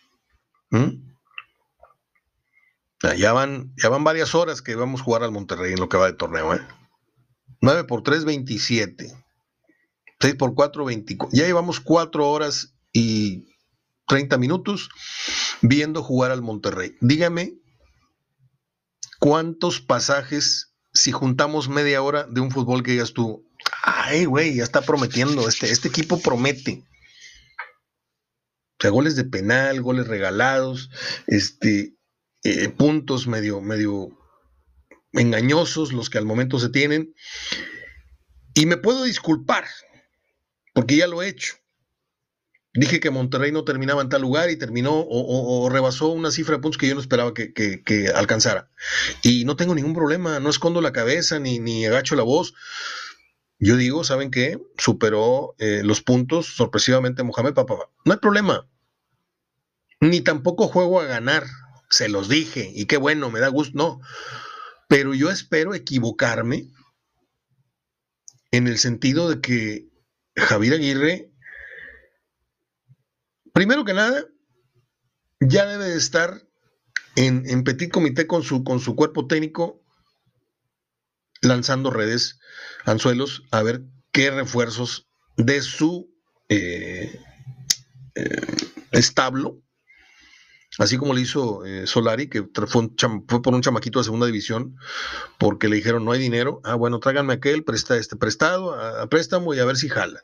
[3.17, 5.97] Ya, van, ya van varias horas que vamos a jugar al Monterrey en lo que
[5.97, 6.61] va de torneo, ¿eh?
[7.61, 9.11] 9 por 3, 27.
[10.19, 11.35] 6 por 4, 24.
[11.35, 13.47] Ya llevamos 4 horas y
[14.07, 14.89] 30 minutos
[15.61, 16.95] viendo jugar al Monterrey.
[17.01, 17.53] Dígame
[19.19, 23.43] cuántos pasajes, si juntamos media hora de un fútbol que ya estuvo,
[23.83, 26.83] ay, güey, ya está prometiendo, este, este equipo promete.
[28.73, 30.89] O sea, goles de penal, goles regalados,
[31.27, 31.95] este,
[32.43, 34.09] eh, puntos medio, medio
[35.13, 37.13] engañosos los que al momento se tienen.
[38.53, 39.65] Y me puedo disculpar,
[40.73, 41.55] porque ya lo he hecho.
[42.73, 46.61] Dije que Monterrey no terminaba en tal lugar y terminó o, rebasó una cifra de
[46.61, 48.69] puntos que yo no esperaba que, alcanzara.
[49.21, 52.53] Y no tengo ningún problema, no escondo la cabeza ni, ni agacho la voz.
[53.59, 54.57] Yo digo, ¿saben qué?
[54.77, 57.75] Superó eh, los puntos sorpresivamente Mohamed Papá.
[58.05, 58.67] No hay problema.
[59.99, 61.45] Ni tampoco juego a ganar.
[61.91, 62.71] Se los dije.
[62.73, 63.77] Y qué bueno, me da gusto.
[63.77, 64.01] No.
[64.87, 66.71] Pero yo espero equivocarme
[68.49, 69.87] en el sentido de que
[70.35, 71.31] Javier Aguirre,
[73.53, 74.25] primero que nada,
[75.39, 76.41] ya debe de estar
[77.15, 79.81] en, en petit comité con su, con su cuerpo técnico
[81.41, 82.39] lanzando redes,
[82.85, 86.13] anzuelos, a ver qué refuerzos de su
[86.49, 87.19] eh,
[88.15, 88.41] eh,
[88.91, 89.61] establo,
[90.77, 92.89] así como le hizo eh, Solari, que fue,
[93.41, 94.77] por un chamaquito de segunda división,
[95.37, 99.53] porque le dijeron no hay dinero, ah bueno, tráiganme aquel, presta este prestado, a, préstamo
[99.53, 100.23] y a ver si jala.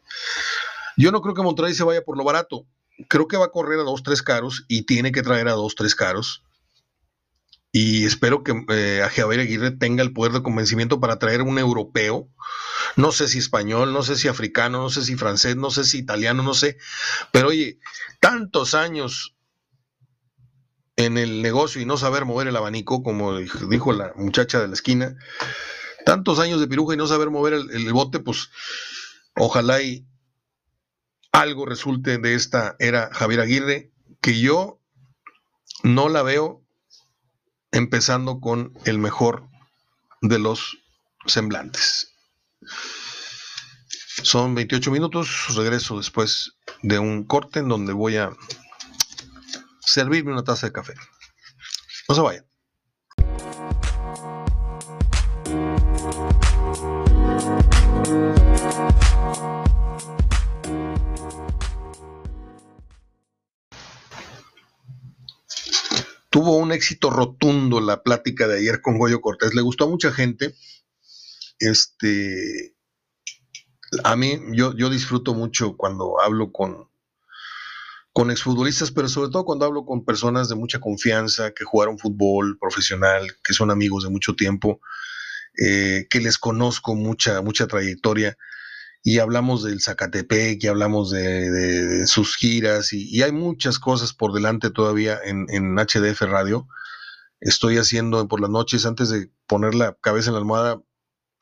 [0.95, 2.65] Yo no creo que Monterrey se vaya por lo barato,
[3.09, 5.75] creo que va a correr a dos, tres caros y tiene que traer a dos,
[5.75, 6.43] tres caros.
[7.73, 11.59] Y espero que eh, a Javier Aguirre tenga el poder de convencimiento para traer un
[11.59, 12.29] europeo,
[12.95, 15.99] no sé si español, no sé si africano, no sé si francés, no sé si
[15.99, 16.77] italiano, no sé,
[17.31, 17.77] pero oye,
[18.19, 19.36] tantos años
[20.97, 24.73] en el negocio y no saber mover el abanico, como dijo la muchacha de la
[24.73, 25.15] esquina,
[26.05, 28.49] tantos años de piruja y no saber mover el, bote, pues
[29.35, 30.05] ojalá y
[31.31, 34.81] algo resulte de esta era Javier Aguirre, que yo
[35.83, 36.63] no la veo
[37.71, 39.47] empezando con el mejor
[40.21, 40.79] de los
[41.27, 42.15] semblantes.
[44.23, 48.31] Son 28 minutos, regreso después de un corte en donde voy a
[49.87, 50.93] servirme una taza de café.
[52.09, 52.45] No se vayan.
[66.29, 69.55] tuvo un éxito rotundo la plática de ayer con Goyo Cortés.
[69.55, 70.53] Le gustó a mucha gente.
[71.57, 72.75] Este,
[74.03, 76.89] a mí, yo, yo disfruto mucho cuando hablo con,
[78.17, 82.57] con exfutbolistas, pero sobre todo cuando hablo con personas de mucha confianza, que jugaron fútbol
[82.57, 84.81] profesional, que son amigos de mucho tiempo,
[85.63, 88.35] eh, que les conozco mucha, mucha trayectoria
[89.03, 94.71] y hablamos del Zacatepec, y hablamos de, sus giras, y, hay muchas cosas por delante
[94.71, 96.67] todavía en, HDF Radio.
[97.39, 100.81] Estoy haciendo por las noches, antes de poner la cabeza en la almohada,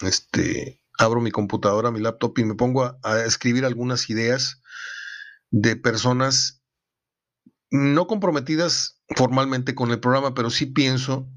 [0.01, 4.59] este, abro mi computadora, mi laptop y me pongo a, escribir algunas ideas
[5.51, 6.63] de personas
[7.75, 11.27] no comprometidas formalmente con el programa, pero sí pienso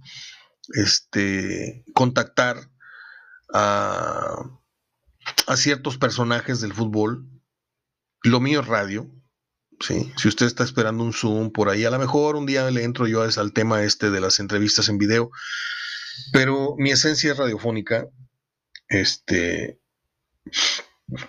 [0.74, 2.70] este, contactar
[3.52, 4.58] a
[5.46, 7.26] a ciertos personajes del fútbol.
[8.22, 9.10] Lo mío es radio.
[9.80, 10.12] ¿sí?
[10.16, 13.06] Si usted está esperando un Zoom por ahí, a lo mejor un día le entro
[13.06, 15.30] yo al tema este de las entrevistas en video.
[16.32, 18.08] Pero mi esencia es radiofónica.
[18.88, 19.80] Este.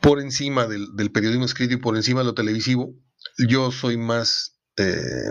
[0.01, 2.93] por encima del, periodismo escrito y por encima de lo televisivo.
[3.37, 5.29] Yo soy más eh,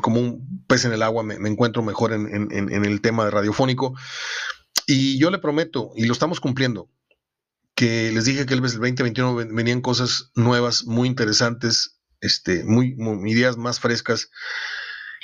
[0.00, 3.94] como un pez en el agua, me, encuentro mejor en, el tema radiofónico.
[4.86, 6.88] Y yo le prometo, y lo estamos cumpliendo,
[7.74, 12.96] que les dije que el 2021 venían cosas nuevas, muy interesantes, este, muy,
[13.26, 14.30] ideas más frescas.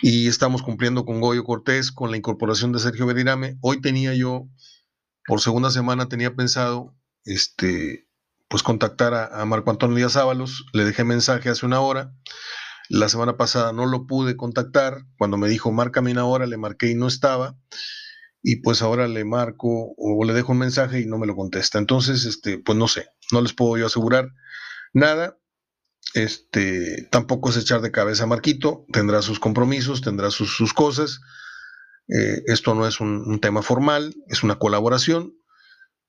[0.01, 3.57] Y estamos cumpliendo con Goyo Cortés, con la incorporación de Sergio Bedirame.
[3.61, 4.49] Hoy tenía yo,
[5.27, 8.09] por segunda semana, tenía pensado este,
[8.49, 10.67] pues contactar a, Marco Antonio Díaz Ábalos.
[10.73, 12.13] Le dejé mensaje hace una hora.
[12.93, 15.07] La semana pasada no lo pude contactar.
[15.17, 17.57] Cuando me dijo, márcame una hora, le marqué y no estaba.
[18.43, 21.79] Y pues ahora le marco o le dejo un mensaje y no me lo contesta.
[21.79, 24.29] Entonces, este, pues no sé, no les puedo yo asegurar
[24.93, 25.39] nada.
[26.13, 31.23] Este, tampoco es echar de cabeza a Marquito, tendrá sus compromisos, tendrá sus, cosas.
[32.09, 35.35] Eh, esto no es un, tema formal, es una colaboración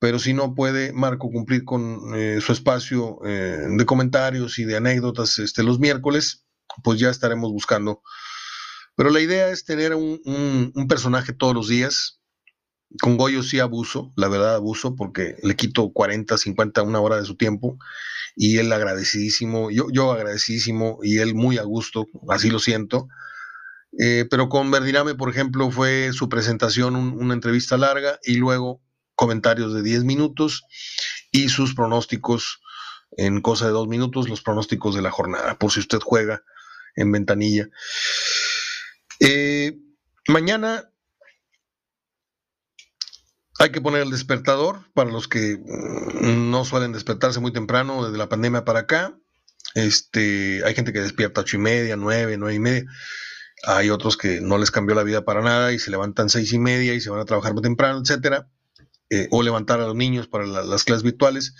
[0.00, 4.76] pero si no puede Marco cumplir con eh, su espacio eh, de comentarios y de
[4.76, 6.43] anécdotas este, los miércoles,
[6.82, 8.02] pues ya estaremos buscando.
[8.96, 12.20] Pero la idea es tener un, personaje todos los días.
[13.00, 17.24] Con Goyo sí abuso, la verdad abuso, porque le quito 40, 50, una hora de
[17.24, 17.76] su tiempo
[18.36, 23.08] y él agradecidísimo, yo, yo agradecidísimo y él muy a gusto, así lo siento.
[23.98, 28.80] Eh, pero con Verdirame, por ejemplo, fue su presentación, una entrevista larga y luego
[29.14, 30.64] comentarios de 10 minutos
[31.30, 32.60] y sus pronósticos
[33.16, 36.42] en cosa de dos minutos, los pronósticos de la jornada, por si usted juega
[36.96, 37.68] en ventanilla.
[39.20, 39.78] Eh,
[40.28, 40.90] mañana
[43.58, 48.18] hay que poner el despertador para los que mm, no suelen despertarse muy temprano desde
[48.18, 49.18] la pandemia para acá.
[49.74, 52.84] Este, hay gente que despierta ocho y media, nueve, nueve y media.
[53.66, 56.58] Hay otros que no les cambió la vida para nada y se levantan seis y
[56.58, 58.48] media y se van a trabajar muy temprano, etcétera.
[59.10, 61.54] Eh, o levantar a los niños para las clases virtuales.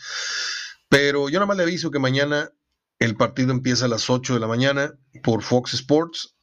[0.88, 2.52] Pero yo nada más le aviso que mañana
[2.98, 6.36] el partido empieza a las 8 de la mañana por Fox Sports.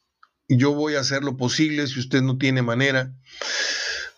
[0.48, 3.12] Yo voy a hacer lo posible, si usted no tiene manera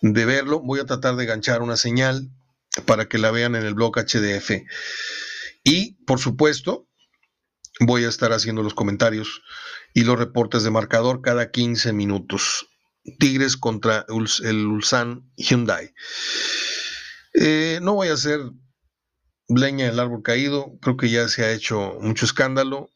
[0.01, 2.31] de verlo, voy a tratar de ganchar una señal
[2.87, 4.51] para que la vean en el blog HDF.
[5.63, 6.89] Y, por supuesto,
[7.81, 9.43] voy a estar haciendo los comentarios
[9.95, 12.67] y los reportes de marcador cada 15 minutos.
[13.19, 15.93] Tigres contra el Ulsan Hyundai.
[17.35, 18.41] Eh, no voy a hacer
[19.57, 22.91] leña del árbol caído, creo que ya se ha hecho mucho escándalo.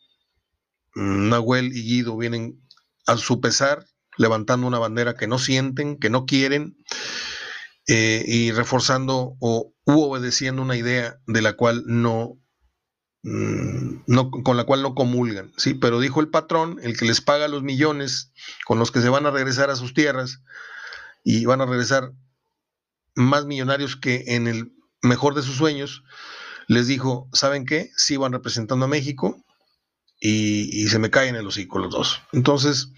[0.94, 2.60] Nahuel y Guido vienen
[3.06, 6.76] a su pesar, levantando una bandera que no sienten, que no quieren,
[7.86, 12.38] eh, y reforzando o u obedeciendo una idea de la cual no,
[13.22, 17.22] mm, no, con la cual no comulgan, sí, pero dijo el patrón, el que les
[17.22, 18.32] paga los millones
[18.66, 20.42] con los que se van a regresar a sus tierras
[21.24, 22.12] y van a regresar
[23.14, 26.04] más millonarios que en el mejor de sus sueños,
[26.68, 27.90] les dijo, ¿saben qué?
[27.96, 29.42] Sí van representando a México
[30.20, 32.20] y, se me caen en los hocico los dos.
[32.32, 32.92] Entonces,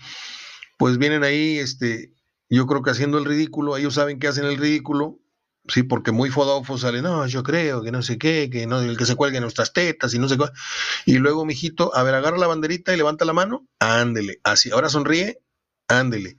[0.77, 2.13] pues vienen ahí, este,
[2.49, 5.21] yo creo que haciendo el ridículo, ellos saben que hacen el ridículo,
[5.69, 8.99] sí, porque muy fodofo sale, no, yo creo que no sé qué, que no, el
[8.99, 10.47] que se cuelgue nuestras tetas y no sé qué.
[11.07, 14.89] Y luego, mijito, a ver, agarra la banderita y levanta la mano, ándele, así, ahora
[14.89, 15.41] sonríe,
[15.87, 16.37] ándele,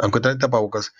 [0.00, 0.92] aunque trae tapabocas.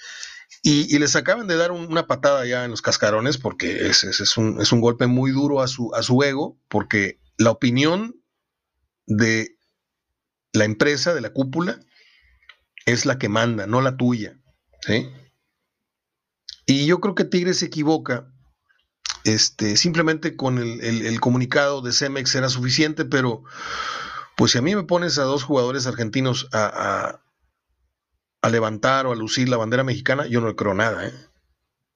[0.64, 4.60] Y, les acaban de dar una patada ya en los cascarones porque es, es, un,
[4.60, 8.22] es, un, golpe muy duro a su, a su ego, porque la opinión
[9.06, 9.58] de
[10.52, 11.80] la empresa, de la cúpula,
[12.86, 14.38] es la que manda, no la tuya.
[16.64, 18.28] Y yo creo que Tigres se equivoca.
[19.24, 23.42] Este, simplemente con el, comunicado de Cemex era suficiente, pero
[24.36, 27.20] pues si a mí me pones a dos jugadores argentinos a
[28.50, 31.06] levantar o a lucir la bandera mexicana, yo no creo nada.
[31.06, 31.12] ¿eh?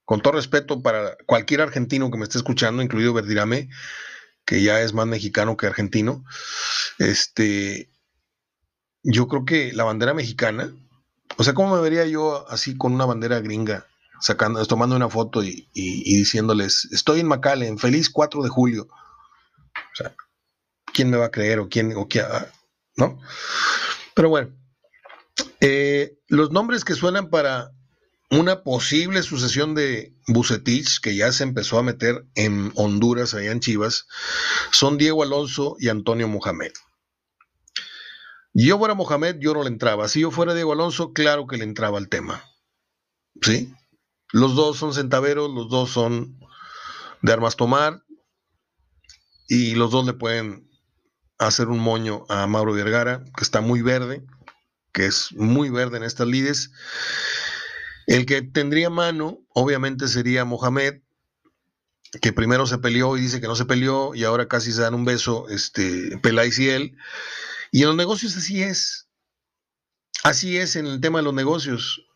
[0.04, 3.68] Con todo respeto para cualquier argentino que me esté escuchando, incluido Verdirame,
[4.44, 6.24] que ya es más mexicano que argentino,
[6.98, 7.90] este,
[9.02, 10.72] yo creo que la bandera mexicana,
[11.36, 13.86] o sea, ¿cómo me vería yo así con una bandera gringa,
[14.20, 18.88] sacando, tomando una foto y, diciéndoles, estoy en McAllen, feliz 4 de julio?
[18.88, 20.14] O sea,
[20.94, 22.46] ¿quién me va a creer o quién, o qué, ah,
[22.96, 23.20] no?
[24.14, 24.56] Pero bueno,
[25.60, 27.72] eh, los nombres que suenan para
[28.30, 33.60] una posible sucesión de Bucetich, que ya se empezó a meter en Honduras, allá en
[33.60, 34.06] Chivas,
[34.72, 36.72] son Diego Alonso y Antonio Mohamed.
[38.52, 40.08] Yo fuera Mohamed, yo no le entraba.
[40.08, 42.42] Si yo fuera Diego Alonso, claro que le entraba al tema.
[43.42, 43.72] ¿Sí?
[44.32, 46.40] Los dos son centaveros, los dos son
[47.22, 48.02] de armas tomar,
[49.46, 50.68] y los dos le pueden
[51.38, 54.26] hacer un moño a Mauro Vergara, que está muy verde
[54.96, 56.72] que es muy verde en estas lides.
[58.06, 61.02] El que tendría mano, obviamente, sería Mohamed.
[62.22, 64.94] que primero se peleó y dice que no se peleó y ahora casi se dan
[64.94, 66.96] un beso, este, Peláez y él.
[67.72, 69.10] Y en los negocios así es.
[70.24, 72.06] Así es en el tema de los negocios.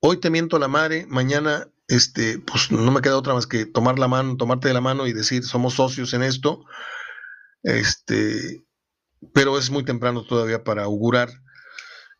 [0.00, 3.98] Hoy te miento la madre, mañana este, pues no me queda otra más que tomar
[3.98, 6.62] la mano, tomarte de la mano y decir somos socios en esto.
[7.62, 8.66] Este,
[9.32, 11.30] pero es muy temprano todavía para augurar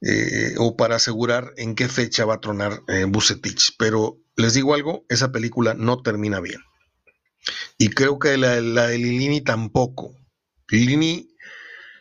[0.05, 3.77] eh, o para asegurar en qué fecha va a tronar eh, Bucetich.
[3.79, 6.61] Pero les digo algo, esa película no termina bien.
[7.79, 10.15] Y creo que la, de Lilini tampoco.
[10.69, 11.29] Lilini,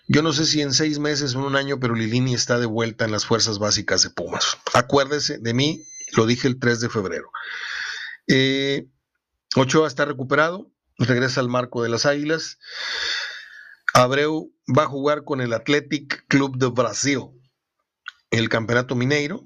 [0.07, 2.65] yo no sé si en seis meses o en un año, pero Lilini está de
[2.65, 4.57] vuelta en las fuerzas básicas de Pumas.
[4.73, 5.83] Acuérdese de mí,
[6.15, 7.31] lo dije el 3 de febrero.
[8.27, 8.87] Eh,
[9.55, 12.59] Ochoa está recuperado, regresa al marco de las Águilas.
[13.93, 17.40] Abreu va a jugar con el Athletic Club de Brasil,
[18.31, 19.45] el Campeonato Mineiro,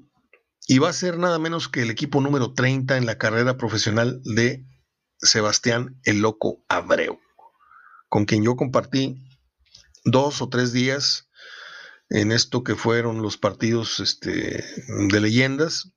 [0.66, 4.20] y va a ser nada menos que el equipo número 30 en la carrera profesional
[4.24, 4.64] de
[5.18, 7.18] Sebastián el Loco Abreu,
[8.08, 9.22] con quien yo compartí
[10.04, 11.28] dos o tres días
[12.08, 14.64] en esto que fueron los partidos este,
[15.08, 15.92] de leyendas.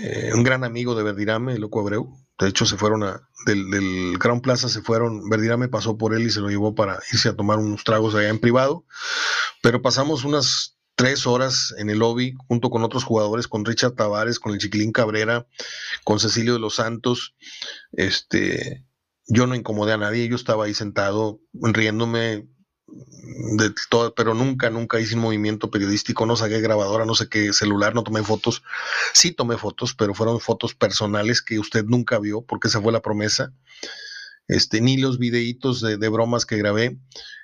[0.00, 2.14] Eh, un gran amigo de Verdirame, el Loco Abreu.
[2.38, 6.22] De hecho, se fueron a, del, del Crown Plaza, se fueron, Verdirame pasó por él
[6.22, 8.84] y se lo llevó para irse a tomar unos tragos allá en privado.
[9.62, 14.38] Pero pasamos unas tres horas en el lobby junto con otros jugadores, con Richard Tavares,
[14.38, 15.48] con el Chiquilín Cabrera,
[16.04, 17.34] con Cecilio de los Santos.
[17.90, 18.86] Este,
[19.26, 22.46] yo no incomodé a nadie, yo estaba ahí sentado riéndome
[22.86, 27.52] de todo, pero nunca, nunca hice un movimiento periodístico, no saqué grabadora, no sé qué
[27.52, 28.62] celular, no tomé fotos.
[29.12, 33.02] Sí tomé fotos, pero fueron fotos personales que usted nunca vio, porque esa fue la
[33.02, 33.52] promesa.
[34.46, 36.96] Este, ni los videitos de, de bromas que grabé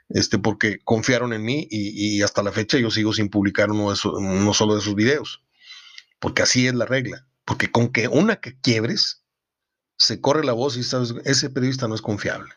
[0.09, 3.99] este, porque confiaron en mí y, hasta la fecha yo sigo sin publicar uno, de
[4.05, 5.43] uno solo de esos videos,
[6.19, 9.25] porque así es la regla, porque con que una que quiebres,
[9.97, 12.53] se corre la voz y sabes, ese periodista no es confiable.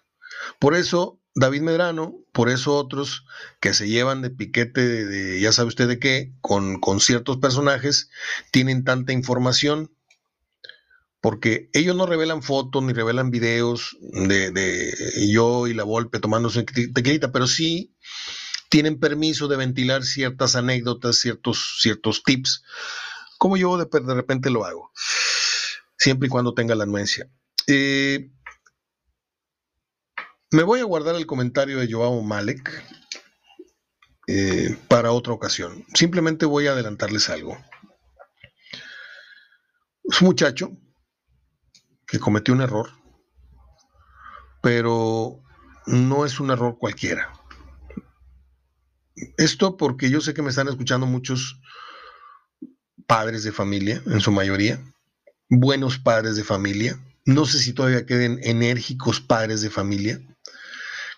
[0.59, 3.25] Por eso David Medrano, por eso otros
[3.59, 8.09] que se llevan de piquete ya sabe usted de qué, con, con ciertos personajes,
[8.51, 9.91] tienen tanta información
[11.21, 14.93] porque ellos no revelan fotos ni revelan videos de,
[15.31, 17.95] yo y la Volpe tomándose tequilita, pero sí
[18.69, 22.63] tienen permiso de ventilar ciertas anécdotas, ciertos, ciertos tips,
[23.37, 24.91] como yo de, repente lo hago,
[25.97, 27.29] siempre y cuando tenga la anuencia.
[27.67, 28.31] Eh,
[30.49, 32.83] me voy a guardar el comentario de Joao Malek
[34.27, 35.85] eh, para otra ocasión.
[35.93, 37.57] Simplemente voy a adelantarles algo.
[40.03, 40.71] Es un muchacho
[42.11, 42.89] que cometió un error,
[44.61, 45.41] pero
[45.87, 47.31] no es un error cualquiera.
[49.37, 51.61] Esto porque yo sé que me están escuchando muchos
[53.07, 54.83] padres de familia, en su mayoría,
[55.49, 60.21] buenos padres de familia, no sé si todavía queden enérgicos padres de familia,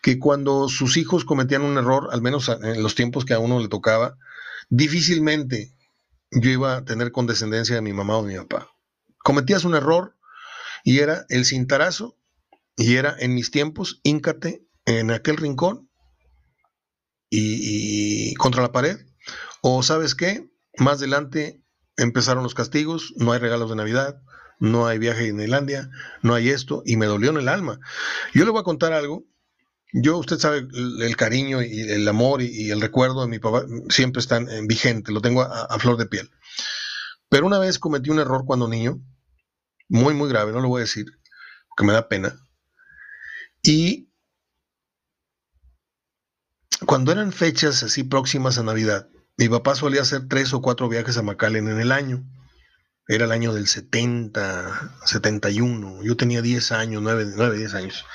[0.03, 3.59] que cuando sus hijos cometían un error, al menos en los tiempos que a uno
[3.59, 4.17] le tocaba,
[4.69, 5.73] difícilmente
[6.29, 8.69] yo iba a tener condescendencia de mi mamá o de mi papá.
[9.23, 10.15] Cometías un error,
[10.83, 12.17] y era el cintarazo,
[12.75, 15.89] y era en mis tiempos, íncate en aquel rincón
[17.29, 18.97] y, contra la pared.
[19.61, 21.63] O sabes qué, más adelante
[21.97, 24.21] empezaron los castigos, no hay regalos de Navidad,
[24.59, 25.89] no hay viaje en Islandia,
[26.21, 27.79] no hay esto, y me dolió en el alma.
[28.33, 29.25] Yo le voy a contar algo.
[29.93, 30.67] Yo, usted sabe,
[31.01, 35.11] el, cariño y el amor y, el recuerdo de mi papá siempre están vigentes, vigente,
[35.11, 36.31] lo tengo a flor de piel.
[37.29, 38.99] Pero una vez cometí un error cuando niño,
[39.87, 41.05] muy, muy grave, no lo voy a decir,
[41.69, 42.35] porque me da pena.
[43.61, 44.09] Y
[46.85, 51.17] cuando eran fechas así próximas a Navidad, mi papá solía hacer tres o cuatro viajes
[51.17, 52.23] a McAllen en el año.
[53.07, 56.03] Era el año del 70, 71.
[56.03, 58.05] Yo tenía 10 años, 9, 9 10 años.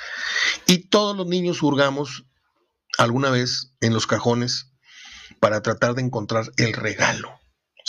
[0.65, 2.25] Y todos los niños hurgamos
[2.97, 4.71] alguna vez en los cajones
[5.39, 7.38] para tratar de encontrar el regalo.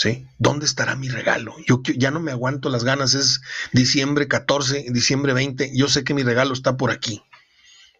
[0.01, 0.27] ¿Sí?
[0.39, 1.53] ¿Dónde estará mi regalo?
[1.67, 3.39] Yo ya no me aguanto las ganas, es
[3.71, 7.21] diciembre 14, diciembre 20, yo sé que mi regalo está por aquí,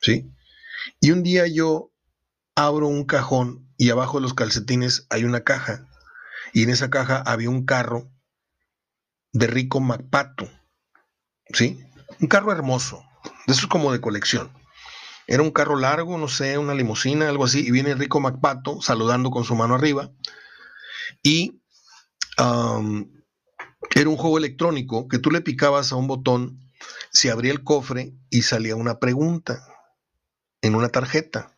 [0.02, 0.28] ¿sí?
[1.00, 1.92] Y un día yo
[2.56, 5.88] abro un cajón y abajo de los calcetines hay una caja
[6.54, 8.12] y en esa caja había un carro
[9.32, 10.50] de Rico Macpato,
[11.54, 11.86] ¿sí?
[12.20, 13.04] Un carro hermoso,
[13.46, 14.52] de esos como de colección.
[15.28, 19.30] Era un carro largo, no sé, una limusina, algo así, y viene Rico Macpato saludando
[19.30, 20.10] con su mano arriba.
[21.22, 21.61] Y
[23.96, 26.72] era un juego electrónico que tú le picabas a un botón,
[27.12, 29.66] se abría el cofre y salía una pregunta
[30.62, 31.58] en una tarjeta.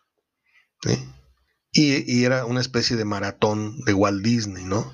[1.71, 4.93] Y, y, era una especie de maratón de Walt Disney, ¿no?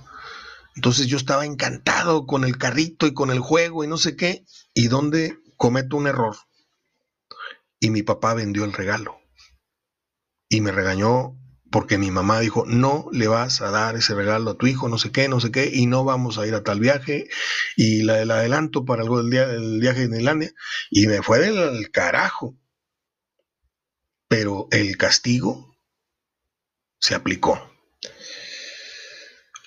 [0.76, 4.46] Entonces yo estaba encantado con el carrito y con el juego y no sé qué,
[4.74, 6.36] y donde cometo un error.
[7.82, 9.20] y mi papá vendió el regalo.
[10.50, 11.38] Y me regañó
[11.72, 14.97] porque mi mamá dijo, no le vas a dar ese regalo a tu hijo, no
[14.97, 17.28] sé qué, no sé qué, y no vamos a ir a tal viaje,
[17.76, 20.53] y la del adelanto para algo del, día, del viaje de Islandia,
[20.89, 22.55] y me fue del carajo.
[24.28, 25.76] Pero el castigo
[26.99, 27.55] se aplicó.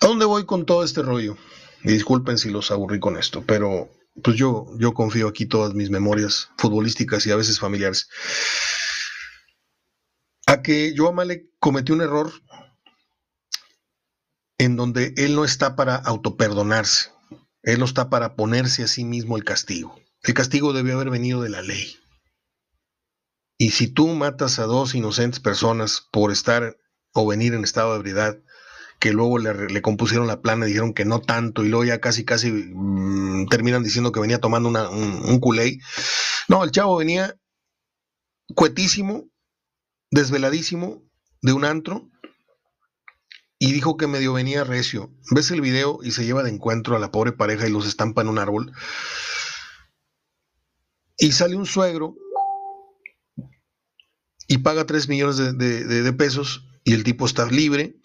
[0.00, 1.36] ¿A dónde voy con todo este rollo?
[1.84, 3.90] disculpen si los aburrí con esto, pero
[4.22, 8.09] pues yo, yo confío aquí todas mis memorias futbolísticas y a veces familiares.
[10.53, 12.30] A que Joao Malek cometió un error
[14.59, 17.09] en donde él no está para autoperdonarse,
[17.62, 19.98] él no está para ponerse a sí mismo el castigo.
[20.22, 21.96] El castigo debió haber venido de la ley.
[23.57, 26.76] Y si tú matas a dos inocentes personas por estar
[27.14, 28.36] o venir en estado de ebriedad,
[29.00, 32.26] que luego le, compusieron la plana y dijeron que no tanto, y luego ya casi,
[32.26, 35.40] casi mm, terminan diciendo que venía tomando un, un.
[36.48, 37.36] No, el chavo venía
[38.55, 39.32] cuetísimo,
[40.12, 41.02] desveladísimo,
[41.40, 42.08] de un antro,
[43.58, 45.12] y dijo que medio venía recio.
[45.30, 48.22] Ves el video y se lleva de encuentro a la pobre pareja y los estampa
[48.22, 48.72] en un árbol.
[51.18, 52.16] Y sale un suegro
[54.46, 55.52] y paga 3 millones de,
[55.84, 57.96] de pesos y el tipo está libre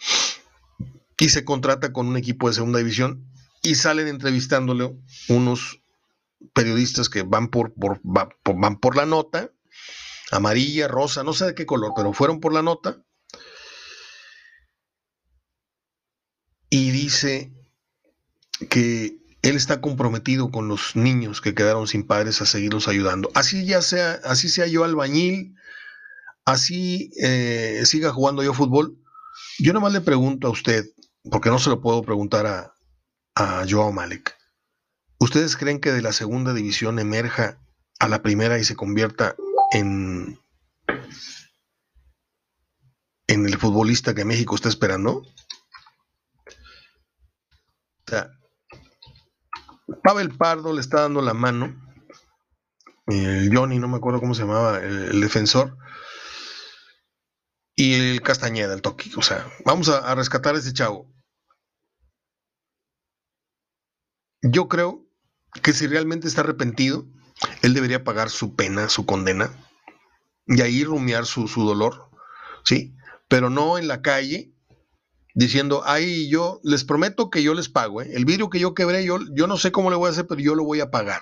[1.19, 3.27] y se contrata con un equipo de segunda división
[3.63, 4.95] y salen entrevistándole
[5.29, 5.81] unos
[6.53, 9.51] periodistas que van por, van por la nota,
[10.31, 13.03] amarilla, rosa, no sé de qué color, pero fueron por la nota.
[16.69, 17.53] Y dice
[18.69, 23.29] que él está comprometido con los niños que quedaron sin padres a seguirlos ayudando.
[23.35, 25.55] Así ya sea, así sea yo albañil,
[26.45, 28.97] así eh, siga jugando yo fútbol.
[29.59, 30.85] Yo nomás le pregunto a usted,
[31.31, 32.73] porque no se lo puedo preguntar a,
[33.35, 34.35] a Joao Malek.
[35.19, 37.59] ¿Ustedes creen que de la segunda división emerja
[37.99, 39.35] a la primera y se convierta
[39.71, 40.39] en,
[43.27, 45.23] el futbolista que México está esperando?
[47.99, 48.31] O sea,
[50.03, 51.75] Pavel Pardo le está dando la mano,
[53.07, 55.77] el Johnny, no me acuerdo cómo se llamaba, el, defensor,
[57.75, 59.11] y el Castañeda, el Toki.
[59.17, 61.11] O sea, vamos a, a rescatar a ese chavo.
[64.41, 65.05] Yo creo
[65.61, 67.07] que si realmente está arrepentido,
[67.61, 69.51] él debería pagar su pena, su condena,
[70.47, 72.09] y ahí rumiar su, dolor,
[72.63, 72.95] ¿sí?
[73.27, 74.53] Pero no en la calle
[75.35, 78.09] diciendo, ay, yo les prometo que yo les pago, ¿eh?
[78.13, 80.41] el vidrio que yo quebré, yo, yo no sé cómo le voy a hacer, pero
[80.41, 81.21] yo lo voy a pagar.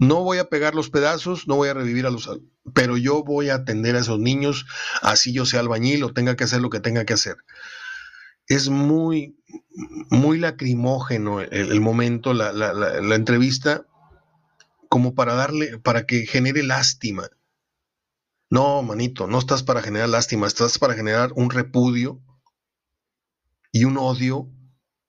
[0.00, 2.30] No voy a pegar los pedazos, no voy a revivir a los...
[2.72, 4.66] Pero yo voy a atender a esos niños,
[5.02, 7.36] así yo sea albañil o tenga que hacer lo que tenga que hacer
[8.48, 9.36] es muy,
[10.10, 13.86] muy lacrimógeno el, momento, la, la, entrevista,
[14.88, 17.28] como para darle, para que genere lástima.
[18.50, 22.22] No, manito, no estás para generar lástima, estás para generar un repudio
[23.72, 24.50] y un odio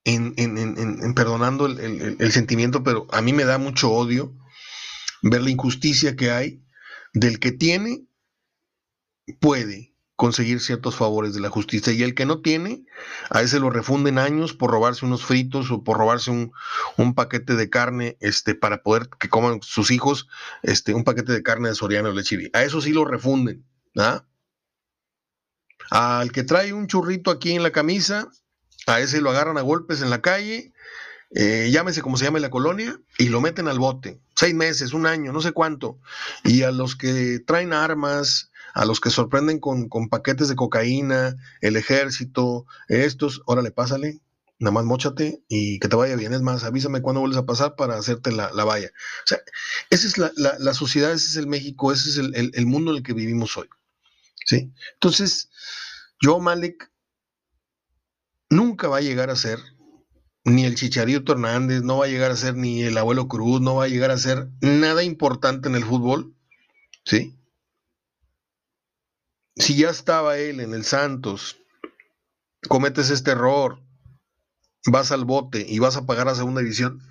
[0.03, 4.35] en, en, perdonando el, el, sentimiento, pero a mí me da mucho odio
[5.21, 6.63] ver la injusticia que hay
[7.13, 8.07] del que tiene,
[9.39, 9.88] puede,
[10.19, 12.83] conseguir ciertos favores de la justicia y el que no tiene,
[13.29, 17.69] a ese lo refunden años por robarse unos fritos o por robarse un, paquete de
[17.69, 20.27] carne este, para poder que coman sus hijos
[20.61, 22.49] este, un paquete de carne de Soriano o Lechivi.
[22.51, 23.65] A eso sí lo refunden.
[23.97, 24.25] ¿ah?
[25.89, 28.27] Al que trae un churrito aquí en la camisa,
[28.87, 30.73] a ese lo agarran a golpes en la calle,
[31.31, 34.19] eh, llámese como se llame la colonia, y lo meten al bote.
[34.35, 35.97] Seis meses, un año, no sé cuánto.
[36.43, 41.75] Y a los que traen armas, a los que sorprenden con, paquetes de cocaína, el
[41.75, 44.21] ejército, estos, órale, pásale,
[44.59, 46.33] nada más mochate y que te vaya bien.
[46.33, 48.87] Es más, avísame cuándo vuelves a pasar para hacerte la, valla.
[48.87, 49.39] O sea,
[49.89, 53.13] esa es la, sociedad, ese es el México, ese es el, mundo en el que
[53.13, 53.67] vivimos hoy.
[54.45, 54.71] ¿sí?
[54.93, 55.49] Entonces,
[56.21, 56.91] yo, Malek,
[58.49, 59.59] nunca va a llegar a ser
[60.43, 63.75] ni el Chicharito Hernández, no va a llegar a ser ni el abuelo Cruz, no
[63.75, 66.33] va a llegar a ser nada importante en el fútbol,
[67.05, 67.38] ¿sí?
[69.69, 71.57] Si ya estaba él en el Santos,
[72.67, 73.79] cometes este error,
[74.87, 77.03] vas al bote y vas a pagar a segunda división,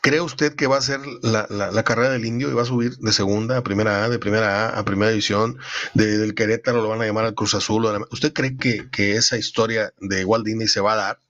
[0.00, 3.12] ¿cree usted que va a ser la, carrera del indio y va a subir de
[3.12, 5.58] segunda a primera A, de primera A a primera división,
[5.94, 7.86] del Querétaro lo van a llamar al Cruz Azul?
[8.10, 11.20] ¿Usted cree que, que esa historia de Walt Disney se va a dar?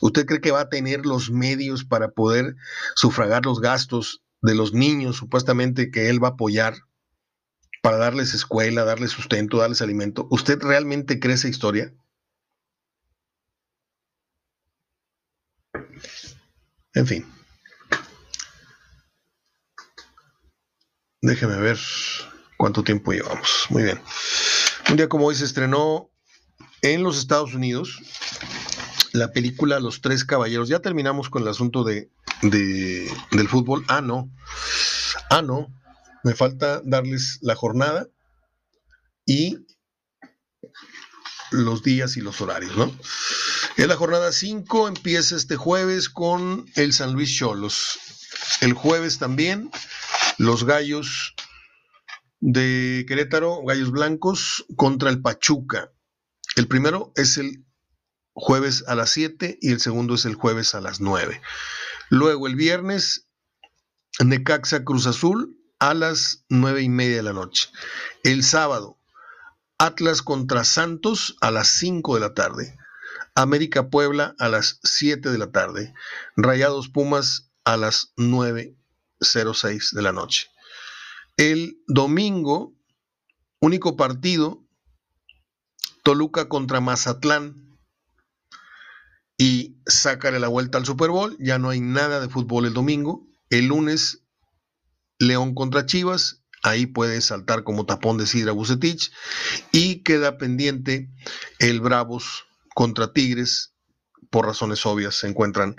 [0.00, 2.56] ¿Usted cree que va a tener los medios para poder
[2.94, 6.74] sufragar los gastos de los niños supuestamente que él va a apoyar?
[7.84, 10.26] Para darles escuela, darles sustento, darles alimento.
[10.30, 11.92] ¿Usted realmente cree esa historia?
[16.94, 17.26] En fin.
[21.20, 21.78] Déjeme ver
[22.56, 23.66] cuánto tiempo llevamos.
[23.68, 24.00] Muy bien.
[24.88, 26.10] Un día como hoy se estrenó
[26.80, 28.00] en los Estados Unidos
[29.12, 30.70] la película Los Tres Caballeros.
[30.70, 32.10] Ya terminamos con el asunto de,
[32.40, 33.84] del fútbol.
[33.88, 34.30] Ah, no.
[35.28, 35.68] Ah, no.
[36.24, 38.08] Me falta darles la jornada
[39.26, 39.58] y
[41.50, 42.90] los días y los horarios, ¿no?
[43.76, 47.98] En la jornada 5 empieza este jueves con el San Luis Cholos.
[48.62, 49.70] El jueves también
[50.38, 51.34] los Gallos
[52.40, 55.92] de Querétaro, Gallos Blancos, contra el Pachuca.
[56.56, 57.66] El primero es el
[58.32, 61.40] jueves a las 7 y el segundo es el jueves a las 9.
[62.08, 63.28] Luego el viernes,
[64.20, 67.68] Necaxa Cruz Azul a las 9 y media de la noche.
[68.22, 68.98] El sábado,
[69.78, 72.78] Atlas contra Santos a las 5 de la tarde.
[73.34, 75.92] América Puebla a las 7 de la tarde.
[76.36, 80.48] Rayados Pumas a las 9.06 de la noche.
[81.36, 82.72] El domingo,
[83.60, 84.64] único partido,
[86.04, 87.76] Toluca contra Mazatlán.
[89.36, 91.36] Y sácale la vuelta al Super Bowl.
[91.40, 93.26] Ya no hay nada de fútbol el domingo.
[93.50, 94.23] El lunes,
[95.18, 96.42] León contra Chivas.
[96.62, 99.12] Ahí puede saltar como tapón de Sidra Bucetich.
[99.72, 101.10] Y queda pendiente
[101.58, 103.74] el Bravos contra Tigres.
[104.30, 105.76] Por razones obvias se encuentran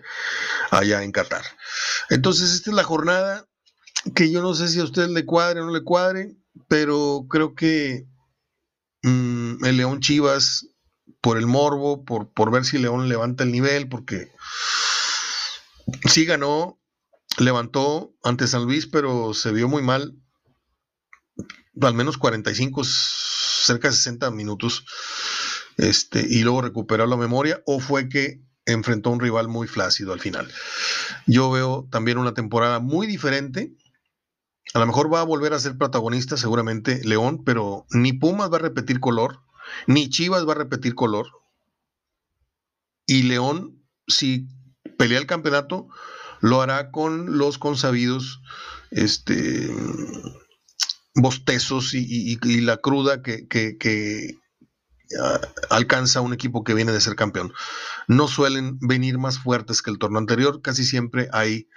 [0.71, 1.43] allá en Qatar.
[2.09, 3.47] Entonces, esta es la jornada
[4.13, 6.35] que yo no sé si a usted le cuadre o no le cuadre,
[6.67, 8.05] pero creo que
[9.01, 10.67] mm, el León Chivas,
[11.21, 14.31] por el morbo, por, por ver si León levanta el nivel, porque
[16.09, 16.79] sí ganó,
[17.37, 20.15] levantó ante San Luis, pero se vio muy mal,
[21.81, 24.85] al menos 45, cerca de 60 minutos,
[25.77, 30.13] este, y luego recuperó la memoria, o fue que enfrentó a un rival muy flácido
[30.13, 30.51] al final.
[31.27, 33.75] Yo veo también una temporada muy diferente
[34.73, 38.57] a lo mejor va a volver a ser protagonista seguramente León, pero ni Pumas va
[38.57, 39.39] a repetir color,
[39.87, 41.27] ni Chivas va a repetir color.
[43.05, 44.47] Y León, si
[44.97, 45.87] pelea el campeonato,
[46.41, 48.41] lo hará con los consabidos
[48.91, 49.69] este,
[51.15, 54.37] bostezos y, la cruda que,
[55.21, 57.53] ah, alcanza un equipo que viene de ser campeón.
[58.07, 61.67] No suelen venir más fuertes que el torneo anterior, casi siempre hay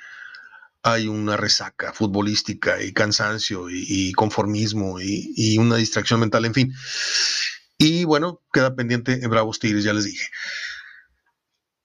[1.09, 6.75] una resaca futbolística y cansancio y, conformismo y, una distracción mental, en fin.
[7.77, 10.27] Y bueno, queda pendiente en Bravos Tigres, ya les dije.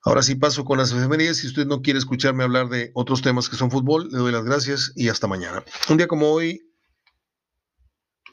[0.04, 1.38] Ahora sí paso con las efemérides.
[1.38, 4.43] Si usted no quiere escucharme hablar de otros temas que son fútbol, le doy las
[4.43, 5.64] gracias y hasta mañana.
[5.89, 6.62] Un día como hoy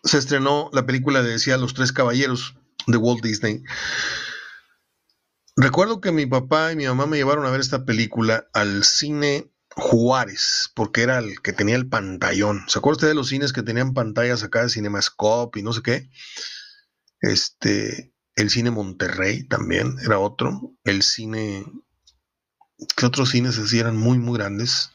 [0.03, 2.57] se estrenó la película de Decía Los Tres Caballeros
[2.87, 3.63] de Walt Disney.
[5.57, 9.53] Recuerdo que mi papá y mi mamá me llevaron a ver esta película al cine
[9.77, 12.65] Juárez, porque era el que tenía el pantallón.
[12.67, 15.83] ¿Se acuerda usted de los cines que tenían pantallas acá de Cinemascope y no sé
[15.83, 16.11] qué?
[17.21, 18.10] Este,
[18.41, 20.75] el cine Monterrey también era otro.
[20.85, 21.67] El cine,
[22.97, 24.91] ¿qué otros cines así eran muy, muy grandes?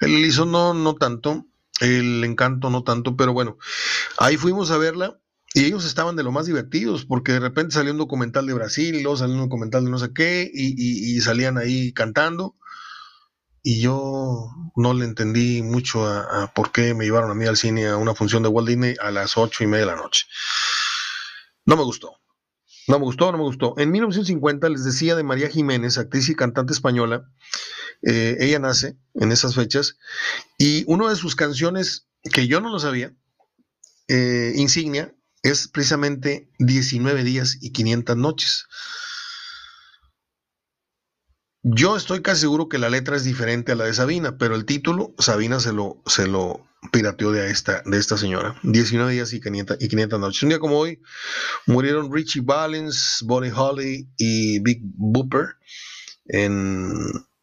[0.00, 1.46] El Elison no, no tanto.
[1.80, 3.56] El Encanto no tanto, pero bueno,
[4.18, 5.18] ahí fuimos a verla
[5.54, 8.94] y ellos estaban de lo más divertidos, porque de repente salió un documental de Brasil,
[8.94, 12.56] y luego salió un documental de no sé qué, y salían ahí cantando
[13.62, 17.88] y yo no le entendí mucho a, por qué me llevaron a mí al cine
[17.88, 20.26] a una función de Walt Disney a las ocho y media de la noche.
[21.66, 22.19] No me gustó.
[22.90, 23.74] No me gustó, no me gustó.
[23.78, 27.30] En 1950 les decía de María Jiménez, actriz y cantante española.
[28.02, 29.96] Eh, ella nace en esas fechas
[30.58, 33.14] y una de sus canciones que yo no lo sabía,
[34.08, 35.14] eh, insignia,
[35.44, 38.66] es precisamente 19 días y 500 noches.
[41.62, 44.64] Yo estoy casi seguro que la letra es diferente a la de Sabina, pero el
[44.64, 48.58] título, Sabina se lo, se lo pirateó de esta, de esta señora.
[48.62, 50.42] 19 días y 500, y 500 noches.
[50.42, 51.00] Un día como hoy
[51.66, 55.56] murieron Richie Valens, Bonnie Holly y Big Booper
[56.26, 56.92] en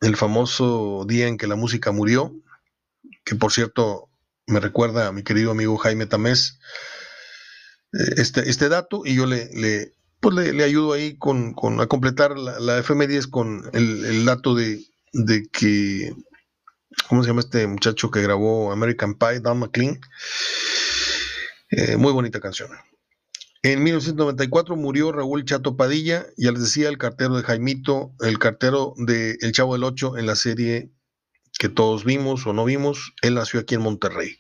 [0.01, 2.33] el famoso día en que la música murió,
[3.23, 4.09] que por cierto
[4.45, 6.59] me recuerda a mi querido amigo Jaime Tamés
[7.93, 12.37] eh, este, este dato y yo le, le pues le, ayudo ahí con, a completar
[12.37, 14.83] la, la FM10 con el, dato de,
[15.51, 16.11] que,
[17.09, 19.99] ¿cómo se llama este muchacho que grabó American Pie, Don McLean?
[21.69, 22.69] Eh, muy bonita canción.
[23.63, 28.93] En 1994 murió Raúl Chato Padilla, ya les decía, el cartero de Jaimito, el cartero
[28.97, 30.91] de El Chavo del Ocho en la serie
[31.57, 33.13] que todos vimos o no vimos.
[33.21, 34.37] Él nació aquí en Monterrey.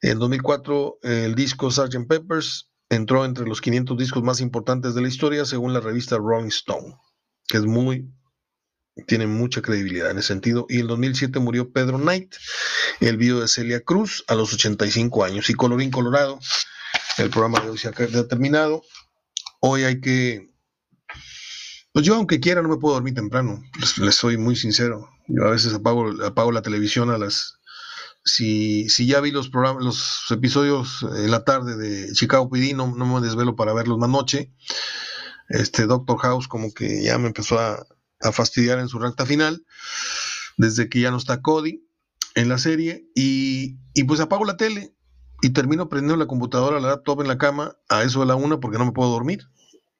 [0.00, 2.06] En 2004 el disco Sgt.
[2.08, 6.48] Peppers entró entre los 500 discos más importantes de la historia según la revista Rolling
[6.48, 6.96] Stone,
[7.46, 8.12] que es muy,
[9.06, 10.66] tiene mucha credibilidad en ese sentido.
[10.68, 12.34] Y en 2007 murió Pedro Knight,
[13.00, 15.50] el video de Celia Cruz, a los 85 años.
[15.50, 16.38] Y colorín colorado,
[17.18, 18.82] el programa de hoy se ha terminado.
[19.60, 20.50] Hoy hay que...
[21.92, 23.62] Pues yo, aunque quiera, no me puedo dormir temprano.
[23.98, 25.08] Les, soy muy sincero.
[25.26, 27.54] Yo a veces apago, apago la televisión a las...
[28.24, 32.94] Si, si ya vi los programas, los episodios en la tarde de Chicago PD, no,
[32.94, 34.52] no me desvelo para verlos más noche.
[35.48, 37.86] Este Doctor House como que ya me empezó a,
[38.20, 39.64] a fastidiar en su recta final,
[40.56, 41.84] desde que ya no está Cody
[42.34, 44.94] en la serie, y, pues apago la tele
[45.42, 48.58] y termino prendiendo la computadora, la laptop en la cama a eso de la una
[48.58, 49.44] porque no me puedo dormir.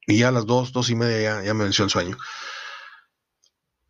[0.06, 2.16] Y ya a las dos, dos y media ya, me venció el sueño.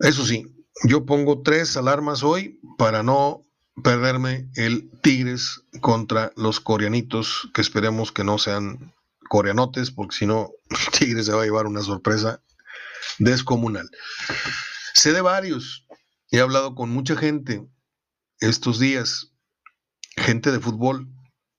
[0.01, 0.45] Eso sí,
[0.85, 3.45] yo pongo tres alarmas hoy para no
[3.83, 8.93] perderme el Tigres contra los coreanitos, que esperemos que no sean
[9.29, 10.51] coreanotes, porque si no,
[10.99, 12.43] Tigres se va a llevar una sorpresa
[13.18, 13.90] descomunal.
[14.94, 15.86] Sé de varios,
[16.30, 17.66] he hablado con mucha gente
[18.40, 19.32] estos días,
[20.16, 21.09] gente de fútbol,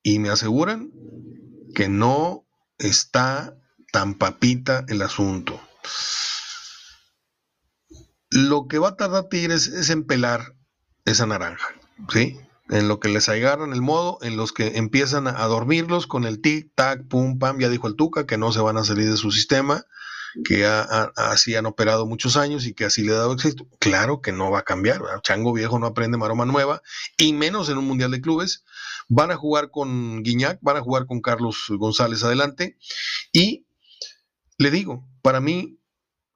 [0.04, 0.92] y me aseguran
[1.76, 2.46] que no
[2.78, 3.58] está
[3.92, 5.60] tan papita el asunto.
[8.30, 10.56] Lo que va a tardar Tigres es en pelar
[11.06, 11.68] esa naranja,
[12.10, 12.38] ¿sí?
[12.70, 16.40] En lo que les agarran el modo, en los que empiezan a dormirlos con el
[16.40, 19.18] tic, tac, pum, pam, ya dijo el Tuca que no se van a salir de
[19.18, 19.86] su sistema,
[20.44, 23.68] que así han operado muchos años y que así le ha dado éxito.
[23.80, 25.02] Claro que no va a cambiar.
[25.22, 26.82] Chango viejo no aprende maroma nueva,
[27.18, 28.64] y menos en un mundial de clubes.
[29.08, 32.78] Van a jugar con Guiñac, van a jugar con Carlos González adelante.
[33.32, 33.66] Y
[34.58, 35.80] le digo, para mí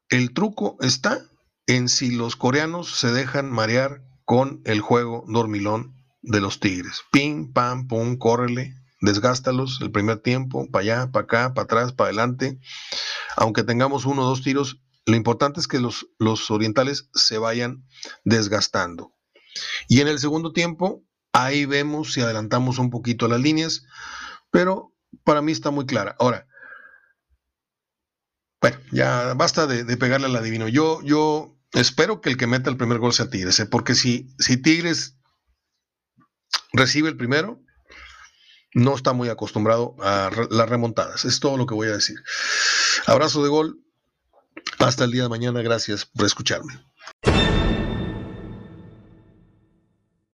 [0.09, 1.21] el truco está
[1.67, 7.01] en si los coreanos se dejan marear con el juego dormilón de los Tigres.
[7.11, 12.09] Pim, pam, pum, córrele, desgástalos el primer tiempo, para allá, para acá, para atrás, para
[12.09, 12.59] adelante.
[13.35, 17.85] Aunque tengamos uno o dos tiros, lo importante es que los, los orientales se vayan
[18.23, 19.13] desgastando.
[19.87, 23.85] Y en el segundo tiempo, ahí vemos si adelantamos un poquito las líneas,
[24.51, 26.15] pero para mí está muy clara.
[26.19, 26.47] Ahora,
[28.61, 30.69] bueno, ya basta de, pegarle al adivino.
[30.69, 33.65] Yo, yo espero que el que meta el primer gol sea Tigres, ¿eh?
[33.65, 35.17] porque si, si Tigres
[36.71, 37.61] recibe el primero,
[38.73, 41.25] no está muy acostumbrado a las remontadas.
[41.25, 42.17] Es todo lo que voy a decir.
[43.05, 43.79] Abrazo de gol.
[44.79, 45.61] Hasta el día de mañana.
[45.61, 46.73] Gracias por escucharme.